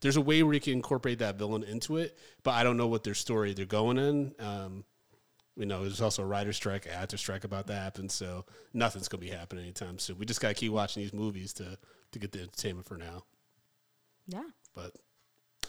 [0.00, 2.86] There's a way where you can incorporate that villain into it, but I don't know
[2.86, 4.34] what their story they're going in.
[4.38, 4.84] Um,
[5.56, 9.22] you know, there's also a writer strike, actor strike about that happen, so nothing's gonna
[9.22, 10.18] be happening anytime soon.
[10.18, 11.78] We just gotta keep watching these movies to
[12.12, 13.24] to get the entertainment for now.
[14.26, 14.42] yeah.
[14.74, 14.92] But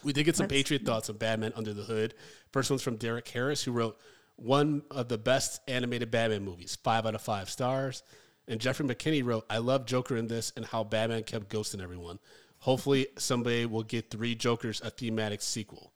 [0.03, 2.13] we did get some Let's- Patreon thoughts on Batman Under the Hood.
[2.51, 3.97] First one's from Derek Harris, who wrote
[4.36, 8.03] one of the best animated Batman movies, five out of five stars.
[8.47, 12.19] And Jeffrey McKinney wrote, I love Joker in this and how Batman kept ghosting everyone.
[12.60, 15.91] Hopefully, somebody will get Three Jokers a thematic sequel.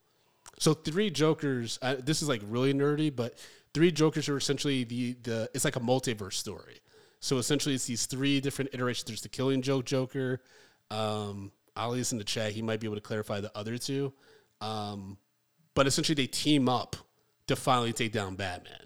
[0.59, 3.35] So, Three Jokers, this is like really nerdy, but
[3.73, 6.79] Three Jokers are essentially the, the, it's like a multiverse story.
[7.19, 9.05] So, essentially, it's these three different iterations.
[9.05, 10.41] There's the Killing Joke Joker.
[10.89, 12.51] Um, Ali's in the chat.
[12.51, 14.13] He might be able to clarify the other two.
[14.59, 15.17] Um,
[15.73, 16.95] but essentially, they team up
[17.47, 18.85] to finally take down Batman.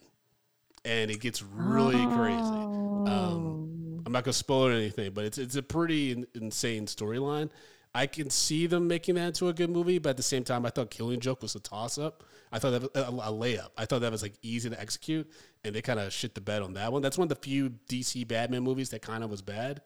[0.86, 2.40] And it gets really crazy.
[2.42, 3.06] Oh.
[3.08, 7.50] Um, I'm not gonna spoil anything, but it's it's a pretty in, insane storyline.
[7.94, 10.66] I can see them making that into a good movie, but at the same time,
[10.66, 12.24] I thought Killing Joke was a toss up.
[12.52, 13.70] I thought that was a, a layup.
[13.78, 15.32] I thought that was like easy to execute,
[15.64, 17.02] and they kind of shit the bed on that one.
[17.02, 19.82] That's one of the few DC Batman movies that kind of was bad.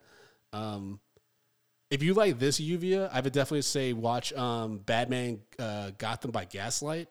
[0.53, 0.99] Um,
[1.91, 6.45] if you like this Lluvia, I would definitely say watch um, Batman uh, Gotham by
[6.45, 7.09] Gaslight.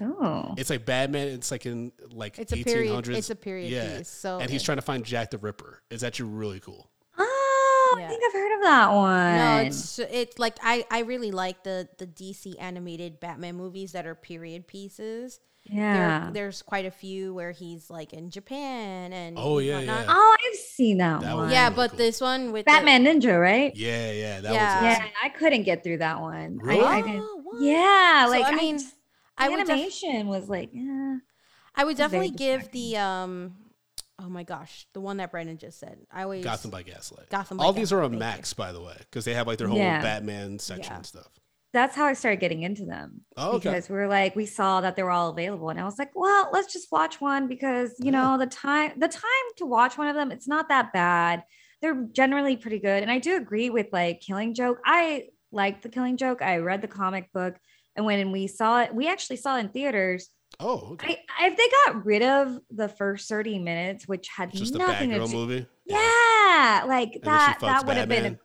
[0.00, 1.28] Oh, It's like Batman.
[1.28, 2.64] It's like in like It's a 1800s.
[2.64, 3.08] period.
[3.10, 3.98] It's a period yeah.
[3.98, 4.08] piece.
[4.10, 5.82] So and he's trying to find Jack the Ripper.
[5.90, 6.90] It's actually really cool.
[7.18, 8.06] oh, Yeah.
[8.06, 9.36] I think I've heard of that one.
[9.36, 14.06] No, it's it's like I I really like the the DC animated Batman movies that
[14.06, 16.24] are period pieces Yeah.
[16.24, 20.06] there, there's quite a few where he's like in Japan and Oh, yeah, whatnot.
[20.06, 20.12] yeah.
[20.14, 21.50] oh, I've seen that, That one.
[21.50, 21.98] yeah, really but cool.
[21.98, 23.74] this one with the- Batman Ninja, right?
[23.76, 24.82] Yeah, yeah, that Yeah.
[24.90, 25.06] was Yeah.
[25.22, 26.58] I couldn't get through that one.
[26.58, 26.84] Really?
[26.84, 27.20] I, didn't.
[27.22, 27.62] Oh, what?
[27.62, 28.96] Yeah, So, like I mean, just- I
[29.38, 31.16] the would def- animation was like, yeah.
[31.74, 33.56] I would definitely give the um
[34.20, 35.98] oh my gosh, the one that Brandon just said.
[36.12, 37.28] I always Gotham by Gaslight.
[37.30, 38.36] Gotham by All these are Gaslight, on thank you.
[38.38, 40.00] Max, by the way, because they have like their whole Yeah.
[40.00, 40.96] Batman section Yeah.
[40.98, 41.28] and stuff.
[41.72, 43.22] That's how I started getting into them.
[43.36, 43.70] Oh, okay.
[43.70, 46.12] because we were like we saw that they were all available and i was like
[46.14, 50.06] well let's just watch one because you know the time the time to watch one
[50.06, 51.42] of them it's not that bad
[51.82, 55.88] they're generally pretty good and i do agree with like killing joke i like the
[55.88, 57.56] killing joke i read the comic book
[57.96, 60.28] and when we saw it we actually saw it in theaters
[60.60, 61.20] Oh, okay.
[61.40, 65.26] I, if they got rid of the first 30 minutes which had Just nothing to
[65.26, 65.66] do movie.
[65.84, 68.38] yeah, like And that that would have been a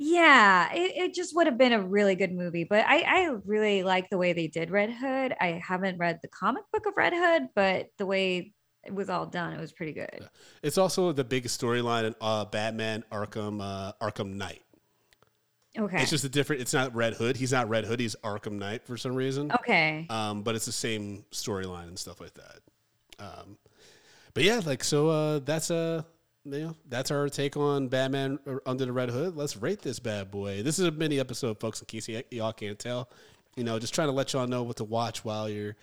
[0.00, 2.62] yeah, it, it just would have been a really good movie.
[2.64, 5.34] But I, I really like the way they did Red Hood.
[5.40, 8.52] I haven't read the comic book of Red Hood, but the way
[8.86, 10.28] it was all done, it was pretty good.
[10.62, 14.62] It's also the biggest storyline in uh, Batman Arkham uh, Arkham Knight.
[15.78, 16.00] Okay.
[16.02, 16.62] It's just a different.
[16.62, 17.36] It's not Red Hood.
[17.36, 18.00] He's not Red Hood.
[18.00, 19.52] He's Arkham Knight for some reason.
[19.52, 20.06] okay.
[20.10, 22.58] Um, but it's the same storyline and stuff like that.
[23.18, 23.56] Um,
[24.34, 25.08] but yeah, like so.
[25.08, 26.02] Uh, that's uh,
[26.44, 29.36] you know, that's our take on Batman uh, Under the Red Hood.
[29.36, 30.62] Let's rate this bad boy.
[30.62, 31.80] This is a mini episode, folks.
[31.80, 33.08] In case y- y'all can't tell,
[33.56, 35.76] you know, just trying to let y'all know what to watch while you're,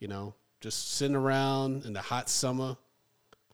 [0.00, 2.76] you know, just sitting around in the hot summer,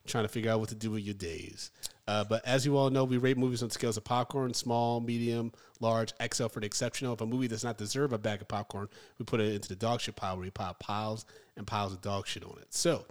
[0.07, 1.71] trying to figure out what to do with your days.
[2.07, 5.51] Uh, but as you all know, we rate movies on scales of popcorn, small, medium,
[5.79, 7.13] large, XL for the exceptional.
[7.13, 9.75] If a movie does not deserve a bag of popcorn, we put it into the
[9.75, 12.73] dog shit pile where we pile piles and piles of dog shit on it.
[12.73, 13.05] So,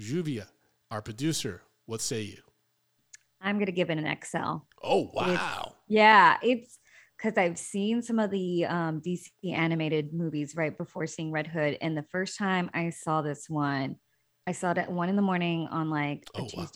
[0.00, 0.46] Lluvia,
[0.90, 2.38] our producer, what say you?
[3.40, 4.64] I'm gonna give it an XL.
[4.82, 5.74] Oh, wow.
[5.86, 6.78] Yeah, it's
[7.16, 11.76] because I've seen some of the um, DC animated movies right before seeing Red Hood,
[11.80, 13.96] and the first time I saw this one,
[14.46, 16.68] I saw it at one in the morning on like a Oh, wow.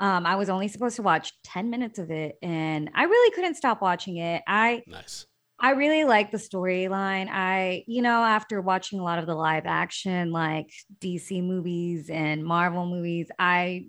[0.00, 3.56] Um, I was only supposed to watch 10 minutes of it, and I really couldn't
[3.56, 4.42] stop watching it.
[4.46, 5.26] I Nice.
[5.60, 7.28] I really like the storyline.
[7.28, 12.44] I, you know, after watching a lot of the live action like DC movies and
[12.44, 13.86] Marvel movies, I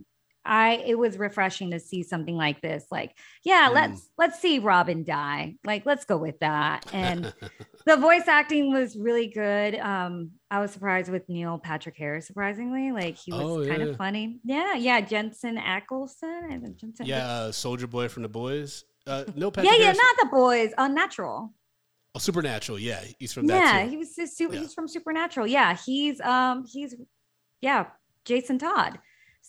[0.49, 2.85] I it was refreshing to see something like this.
[2.91, 3.73] Like, yeah, Mm.
[3.75, 5.55] let's let's see Robin die.
[5.63, 6.85] Like, let's go with that.
[6.91, 7.31] And
[7.85, 9.75] the voice acting was really good.
[9.79, 12.91] Um, I was surprised with Neil Patrick Harris, surprisingly.
[12.91, 14.39] Like he was Oh, kind of funny.
[14.43, 15.01] Yeah, yeah.
[15.01, 16.75] Jensen Ackleson.
[16.77, 18.85] Jensen yeah, uh, Soldier Boy from the Boys.
[19.07, 21.53] Uh, no, yeah, Patrick yeah, Harris- not the boys, unnatural.
[22.15, 22.79] Oh, Supernatural.
[22.79, 23.89] Yeah, he's from that yeah too.
[23.91, 24.61] he was just super, Yeah.
[24.61, 26.95] he's from supernatural yeah he's um he's
[27.61, 27.85] yeah
[28.25, 28.97] jason todd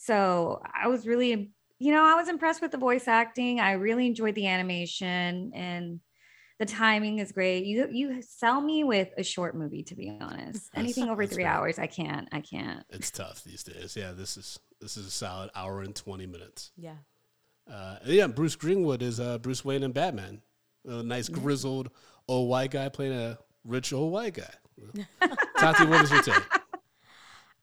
[0.03, 4.07] so i was really you know i was impressed with the voice acting i really
[4.07, 5.99] enjoyed the animation and
[6.59, 10.69] the timing is great you you sell me with a short movie to be honest
[10.75, 11.51] anything over that's three fair.
[11.51, 13.95] hours i can't i can't It's tough these days.
[13.95, 16.71] Yeah, this is this is a solid hour and twenty minutes.
[16.75, 16.97] Yeah.
[17.71, 20.41] Uh, yeah, Bruce Greenwood is uh, Bruce Wayne and Batman.
[20.85, 21.89] A nice grizzled
[22.27, 24.53] old white guy playing a rich old white guy.
[25.59, 26.43] Tati, what is your take?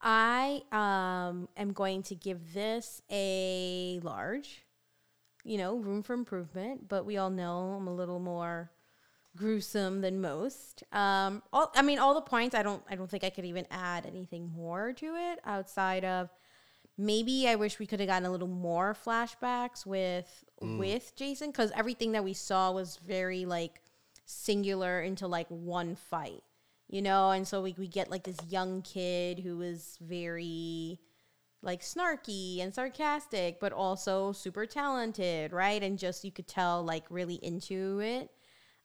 [0.01, 4.65] I um am going to give this a large.
[5.45, 8.71] You know, room for improvement, but we all know I'm a little more
[9.37, 10.83] gruesome than most.
[10.93, 13.67] Um all I mean all the points I don't I don't think I could even
[13.71, 16.29] add anything more to it outside of
[16.97, 21.71] maybe I wish we could have gotten a little more flashbacks with with Jason cuz
[21.75, 23.81] everything that we saw was very like
[24.25, 26.43] singular into like one fight
[26.89, 30.99] you know and so we, we get like this young kid who is very
[31.63, 35.83] like snarky and sarcastic but also super talented right?
[35.83, 38.31] And just you could tell like really into it.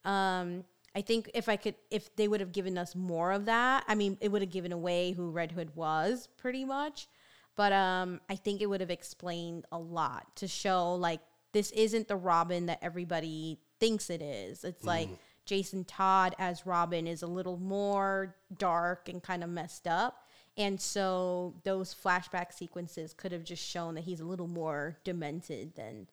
[0.06, 3.84] Um i think if i could if they would have given us more of that
[3.88, 7.08] i mean it would have given away who red hood was pretty much.
[7.56, 12.08] But um i think it would have explained a lot to show like this isn't
[12.08, 14.64] the robin that everybody thinks it is.
[14.64, 15.10] It's like
[15.46, 20.80] jason todd as robin is a little more dark and kind of messed up and
[20.80, 26.08] so those flashback sequences could have just shown that he's a little more demented than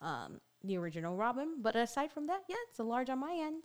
[0.00, 3.62] um, the original robin but aside from that yeah it's a large on my end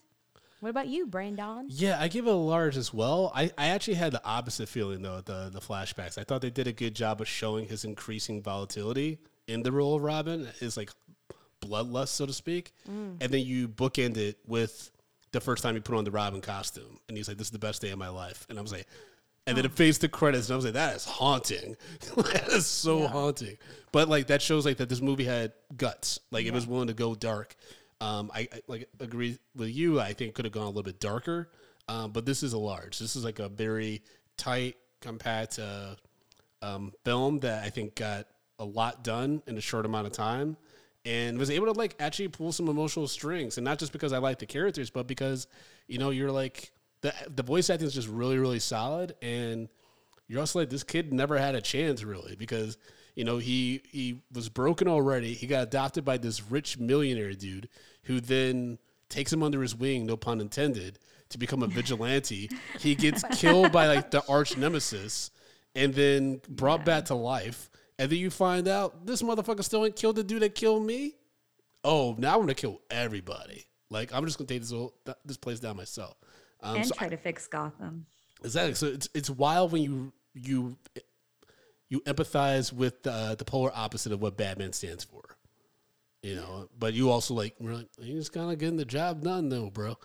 [0.62, 3.32] what about you brandon Yeah, I give it a large as well.
[3.34, 5.20] I, I actually had the opposite feeling though.
[5.22, 6.20] The the flashbacks.
[6.20, 9.18] I thought they did a good job of showing his increasing volatility
[9.48, 10.92] in the role of Robin, his like
[11.66, 12.74] bloodlust, so to speak.
[13.20, 14.91] And then you bookend it with
[15.32, 17.60] the first time he put on the Robin costume, and he's like, "This is the
[17.60, 18.88] best day of my life," and I was like.
[19.48, 21.76] And then it fades to credits, and I was like, "That is haunting.
[22.16, 23.58] that is so haunting."
[23.92, 26.20] But like that shows like that this movie had guts.
[26.30, 27.56] Like it was willing to go dark.
[28.02, 30.00] Um, I, I like agree with you.
[30.00, 31.50] I think it could have gone a little bit darker.
[31.88, 33.00] Um, but this is a large.
[33.00, 34.04] This is like a very
[34.38, 35.96] tight, compact uh,
[36.62, 38.28] um, film that I think got
[38.60, 40.56] a lot done in a short amount of time,
[41.06, 44.20] and was able to like actually pull some emotional strings, and not just because I
[44.20, 45.48] like the characters, but because
[45.88, 46.72] you know you're like
[47.02, 49.70] the the voice acting is just really really solid, and
[50.28, 52.78] you're also like this kid never had a chance really because
[53.16, 55.34] you know he he was broken already.
[55.34, 57.70] He got adopted by this rich millionaire dude
[58.04, 58.78] who then
[59.10, 61.00] takes him under his wing, no pun intended,
[61.30, 62.50] to become a vigilante.
[62.80, 65.32] he gets killed by like the arch nemesis
[65.76, 67.70] and then brought back to life.
[68.00, 71.16] And then you find out this motherfucker still ain't killed the dude that killed me.
[71.84, 73.66] Oh, now I'm gonna kill everybody.
[73.90, 74.94] Like I'm just gonna take this whole,
[75.26, 76.16] this place down myself.
[76.62, 78.06] Um, and so try to fix Gotham.
[78.44, 78.74] Exactly.
[78.76, 80.78] So it's it's wild when you you
[81.90, 85.22] you empathize with uh, the polar opposite of what Batman stands for.
[86.24, 89.50] You know, but you also like we're like he's kind of getting the job done
[89.50, 89.98] though, bro.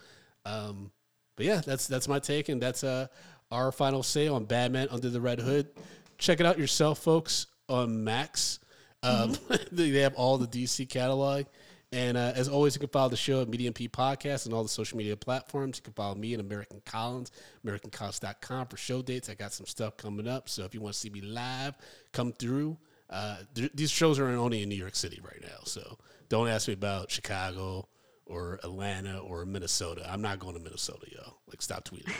[0.45, 0.91] Um,
[1.35, 3.07] but yeah, that's that's my take, and that's uh
[3.51, 5.69] our final say on Batman Under the Red Hood.
[6.17, 8.59] Check it out yourself, folks, on Max.
[9.03, 9.35] Um,
[9.71, 11.45] they have all the DC catalog.
[11.93, 14.63] And uh, as always, you can follow the show at Medium P Podcast and all
[14.63, 15.77] the social media platforms.
[15.77, 17.31] You can follow me at American Collins,
[17.65, 19.29] AmericanCollins.com for show dates.
[19.29, 20.49] I got some stuff coming up.
[20.49, 21.75] So if you want to see me live,
[22.11, 22.77] come through.
[23.09, 25.59] Uh, th- these shows are only in New York City right now.
[25.63, 25.97] So
[26.27, 27.87] don't ask me about Chicago
[28.25, 30.05] or Atlanta or Minnesota.
[30.11, 31.37] I'm not going to Minnesota, yo.
[31.47, 32.13] Like, stop tweeting me.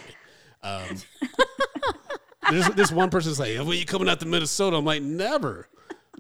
[0.64, 0.98] Um,
[2.52, 5.68] there's this one person's like, "When you coming out to Minnesota?" I'm like, "Never."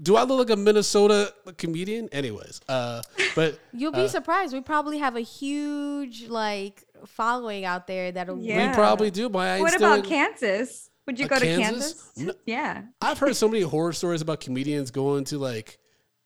[0.01, 2.07] Do I look like a Minnesota comedian?
[2.11, 3.01] Anyways, uh,
[3.36, 4.53] but You'll be surprised.
[4.53, 8.69] We probably have a huge like following out there that'll Yeah.
[8.69, 9.28] we probably do.
[9.28, 10.89] But I ain't What still about in- Kansas?
[11.07, 11.93] Would you Uh, go to Kansas?
[11.93, 12.11] Kansas?
[12.17, 12.34] No.
[12.45, 12.84] Yeah.
[13.01, 15.80] I've heard so many horror stories about comedians going to like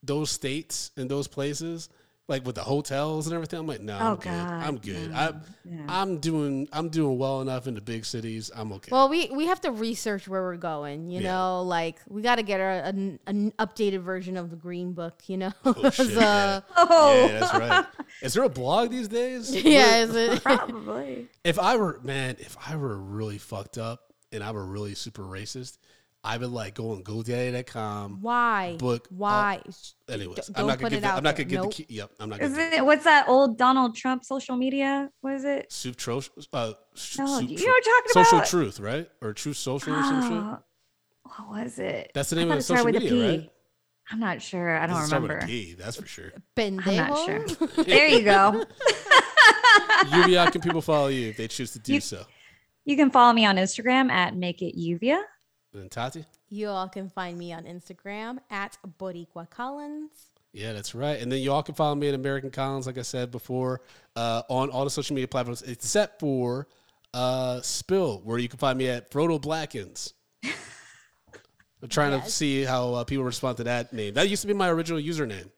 [0.04, 1.88] those states and those places,
[2.32, 3.60] like with the hotels and everything.
[3.60, 4.32] I'm like, no, I'm Oh, good.
[4.32, 5.12] I'm good.
[5.12, 5.16] no.
[5.18, 5.86] I, Yeah.
[5.88, 6.68] I'm doing.
[6.74, 8.50] I'm doing well enough in the big cities.
[8.56, 8.90] I'm okay.
[8.92, 11.10] Well, we we have to research where we're going.
[11.12, 11.32] You Yeah.
[11.34, 15.22] know, like we got to get our, an, an updated version of the Green Book.
[15.28, 17.86] You know, Oh, shit, 'Cause, uh, Oh, yeah, that's right.
[18.24, 19.54] Is there a blog these days?
[19.64, 20.42] yeah, is it?
[20.42, 21.28] probably.
[21.44, 25.24] If I were man, if I were really fucked up and I were really super
[25.24, 25.78] racist,
[26.24, 28.20] I would like go on GoDaddy.com.
[28.22, 28.76] Why?
[28.78, 29.62] Book all- Why?
[30.08, 31.02] Anyways, D- I'm don't not gonna it give.
[31.02, 31.76] The, I'm not gonna give Nope.
[31.76, 31.96] the key.
[31.96, 32.70] Yep, I'm not Is gonna.
[32.70, 35.10] give it what's that old Donald Trump social media?
[35.22, 35.72] What is it?
[35.72, 36.22] Soup tro-
[36.54, 38.48] uh, sh- No, soup you tru- know what I'm talking Social about?
[38.50, 39.10] truth, right?
[39.22, 40.32] Or truth social or some shit.
[40.32, 40.58] Oh,
[41.48, 42.12] what was it?
[42.14, 43.28] That's the name of the social media, P.
[43.28, 43.50] right?
[44.12, 44.78] I'm not sure.
[44.78, 45.46] I don't Doesn't start with remember.
[45.46, 46.34] a P, that's for sure.
[46.56, 46.88] Pendejo?
[46.88, 47.84] I'm not sure.
[47.86, 48.64] there you go.
[50.06, 52.26] Lluvia, can people follow you if they choose to do You- so?
[52.86, 55.22] You can follow me on Instagram at Make It Lluvia.
[55.74, 56.26] And Tati?
[56.50, 60.12] You all can find me on Instagram at Boricua Collins.
[60.54, 61.20] Yeah, that's right.
[61.22, 63.82] And then you all can follow me at American Collins, like I said before,
[64.18, 66.68] uh, on all the social media platforms, except for
[67.14, 70.14] uh, Spill, where you can find me at Frodo Blackens.
[70.44, 70.52] I'm
[71.90, 74.14] trying to see how uh, people respond to that name.
[74.16, 75.50] That used to be my original username,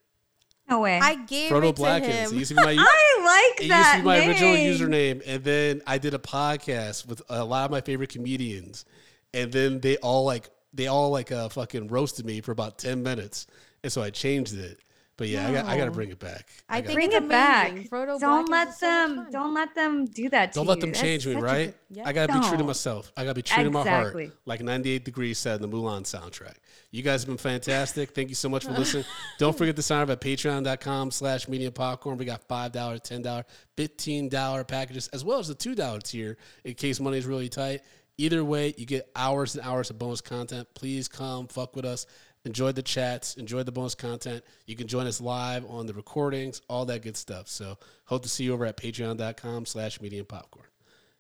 [0.70, 1.00] No way.
[1.02, 2.14] I gave Frodo it to Blackens.
[2.14, 2.38] It him.
[2.40, 4.30] used to be my I like it that used to be my name.
[4.30, 4.54] original
[4.90, 8.86] username, and then I did a podcast with a lot of my favorite comedians,
[9.34, 13.04] and then they all like they all like uh, fucking roasted me for about ten
[13.04, 13.48] minutes,
[13.84, 14.80] and so I changed it.
[15.16, 16.50] But yeah, I got I got to bring it back.
[16.68, 17.72] I gotta- think Bring it back.
[17.88, 19.28] Frodo don't Blackens let is so them.
[19.32, 20.54] don't let them do that.
[20.54, 20.82] To Don't let you.
[20.82, 21.76] them That's change me, such a- right?
[21.92, 22.02] Yeah.
[22.08, 23.12] I gotta be true to myself.
[23.16, 24.18] I gotta be true to my heart,
[24.48, 26.56] like 98 Degrees said in the Mulan soundtrack.
[26.90, 28.16] You guys have been fantastic.
[28.16, 29.06] Thank you so much for listening.
[29.38, 32.18] Don't forget to sign up at patreon.com slash medium popcorn.
[32.18, 33.44] We got $5, $10,
[33.78, 37.82] $15 packages, as well as the $2 tier in case money is really tight.
[38.18, 40.68] Either way, you get hours and hours of bonus content.
[40.76, 42.06] Please come fuck with us.
[42.46, 43.36] Enjoy the chats.
[43.36, 44.44] Enjoy the bonus content.
[44.68, 47.48] You can join us live on the recordings, all that good stuff.
[47.48, 50.68] So hope to see you over at patreon.com slash medium popcorn.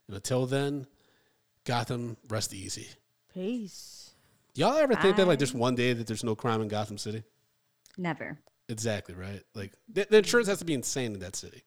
[0.07, 0.85] And until then,
[1.65, 2.89] Gotham, rest easy.
[3.33, 4.11] Peace.
[4.53, 7.23] Y'all ever think that like there's one day that there's no crime in Gotham City?
[7.97, 8.37] Never.
[8.69, 9.41] Exactly, right?
[9.55, 11.63] Like the, the insurance has to be insane in that city.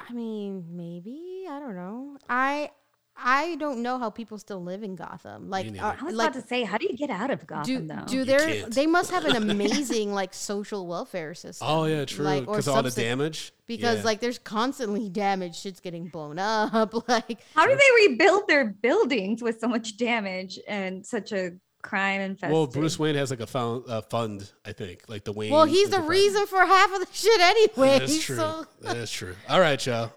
[0.00, 2.18] I mean, maybe I don't know.
[2.28, 2.70] I
[3.18, 5.48] I don't know how people still live in Gotham.
[5.48, 5.84] Like, neither.
[5.84, 7.86] are- I was like about to say, how do you get out of do Gotham
[7.86, 8.04] though?
[8.06, 8.66] do You there?
[8.68, 11.66] They must have an amazing like social welfare system.
[11.68, 12.24] Oh yeah, true.
[12.24, 13.52] Like, or Because all the damage.
[13.66, 14.04] Because Yeah.
[14.04, 15.56] like there's constantly damage.
[15.58, 16.94] Shit's getting blown up.
[17.08, 21.52] Like how do they rebuild their buildings with so much damage and such a
[21.82, 22.52] crime infested?
[22.52, 25.52] well, Bruce Wayne has like a found, uh, fund, I think, like the Wayne.
[25.52, 27.98] Well, he's the reason for half of the shit anyway.
[28.00, 28.36] That's true.
[28.36, 29.34] So That is true.
[29.48, 30.12] All right, y'all.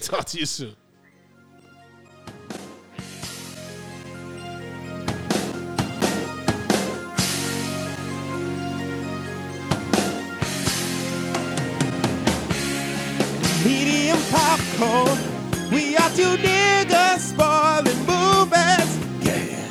[0.00, 0.74] Talk to you soon.
[14.80, 18.88] We are two niggas spoiling movies.
[19.20, 19.68] Yeah.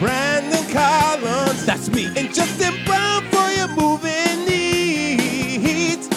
[0.00, 1.66] Brandon Collins.
[1.66, 2.06] That's me.
[2.16, 6.08] And Justin Brown for your movie needs.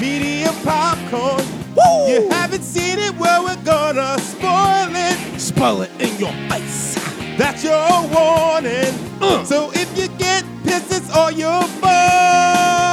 [0.00, 1.44] Medium popcorn.
[1.76, 2.08] Woo!
[2.08, 5.38] You haven't seen it, well, we're gonna spoil it.
[5.38, 6.94] Spoil it in your face.
[7.36, 8.94] That's your warning.
[9.20, 9.44] Uh.
[9.44, 12.83] So if you get pissed, it's all your fault.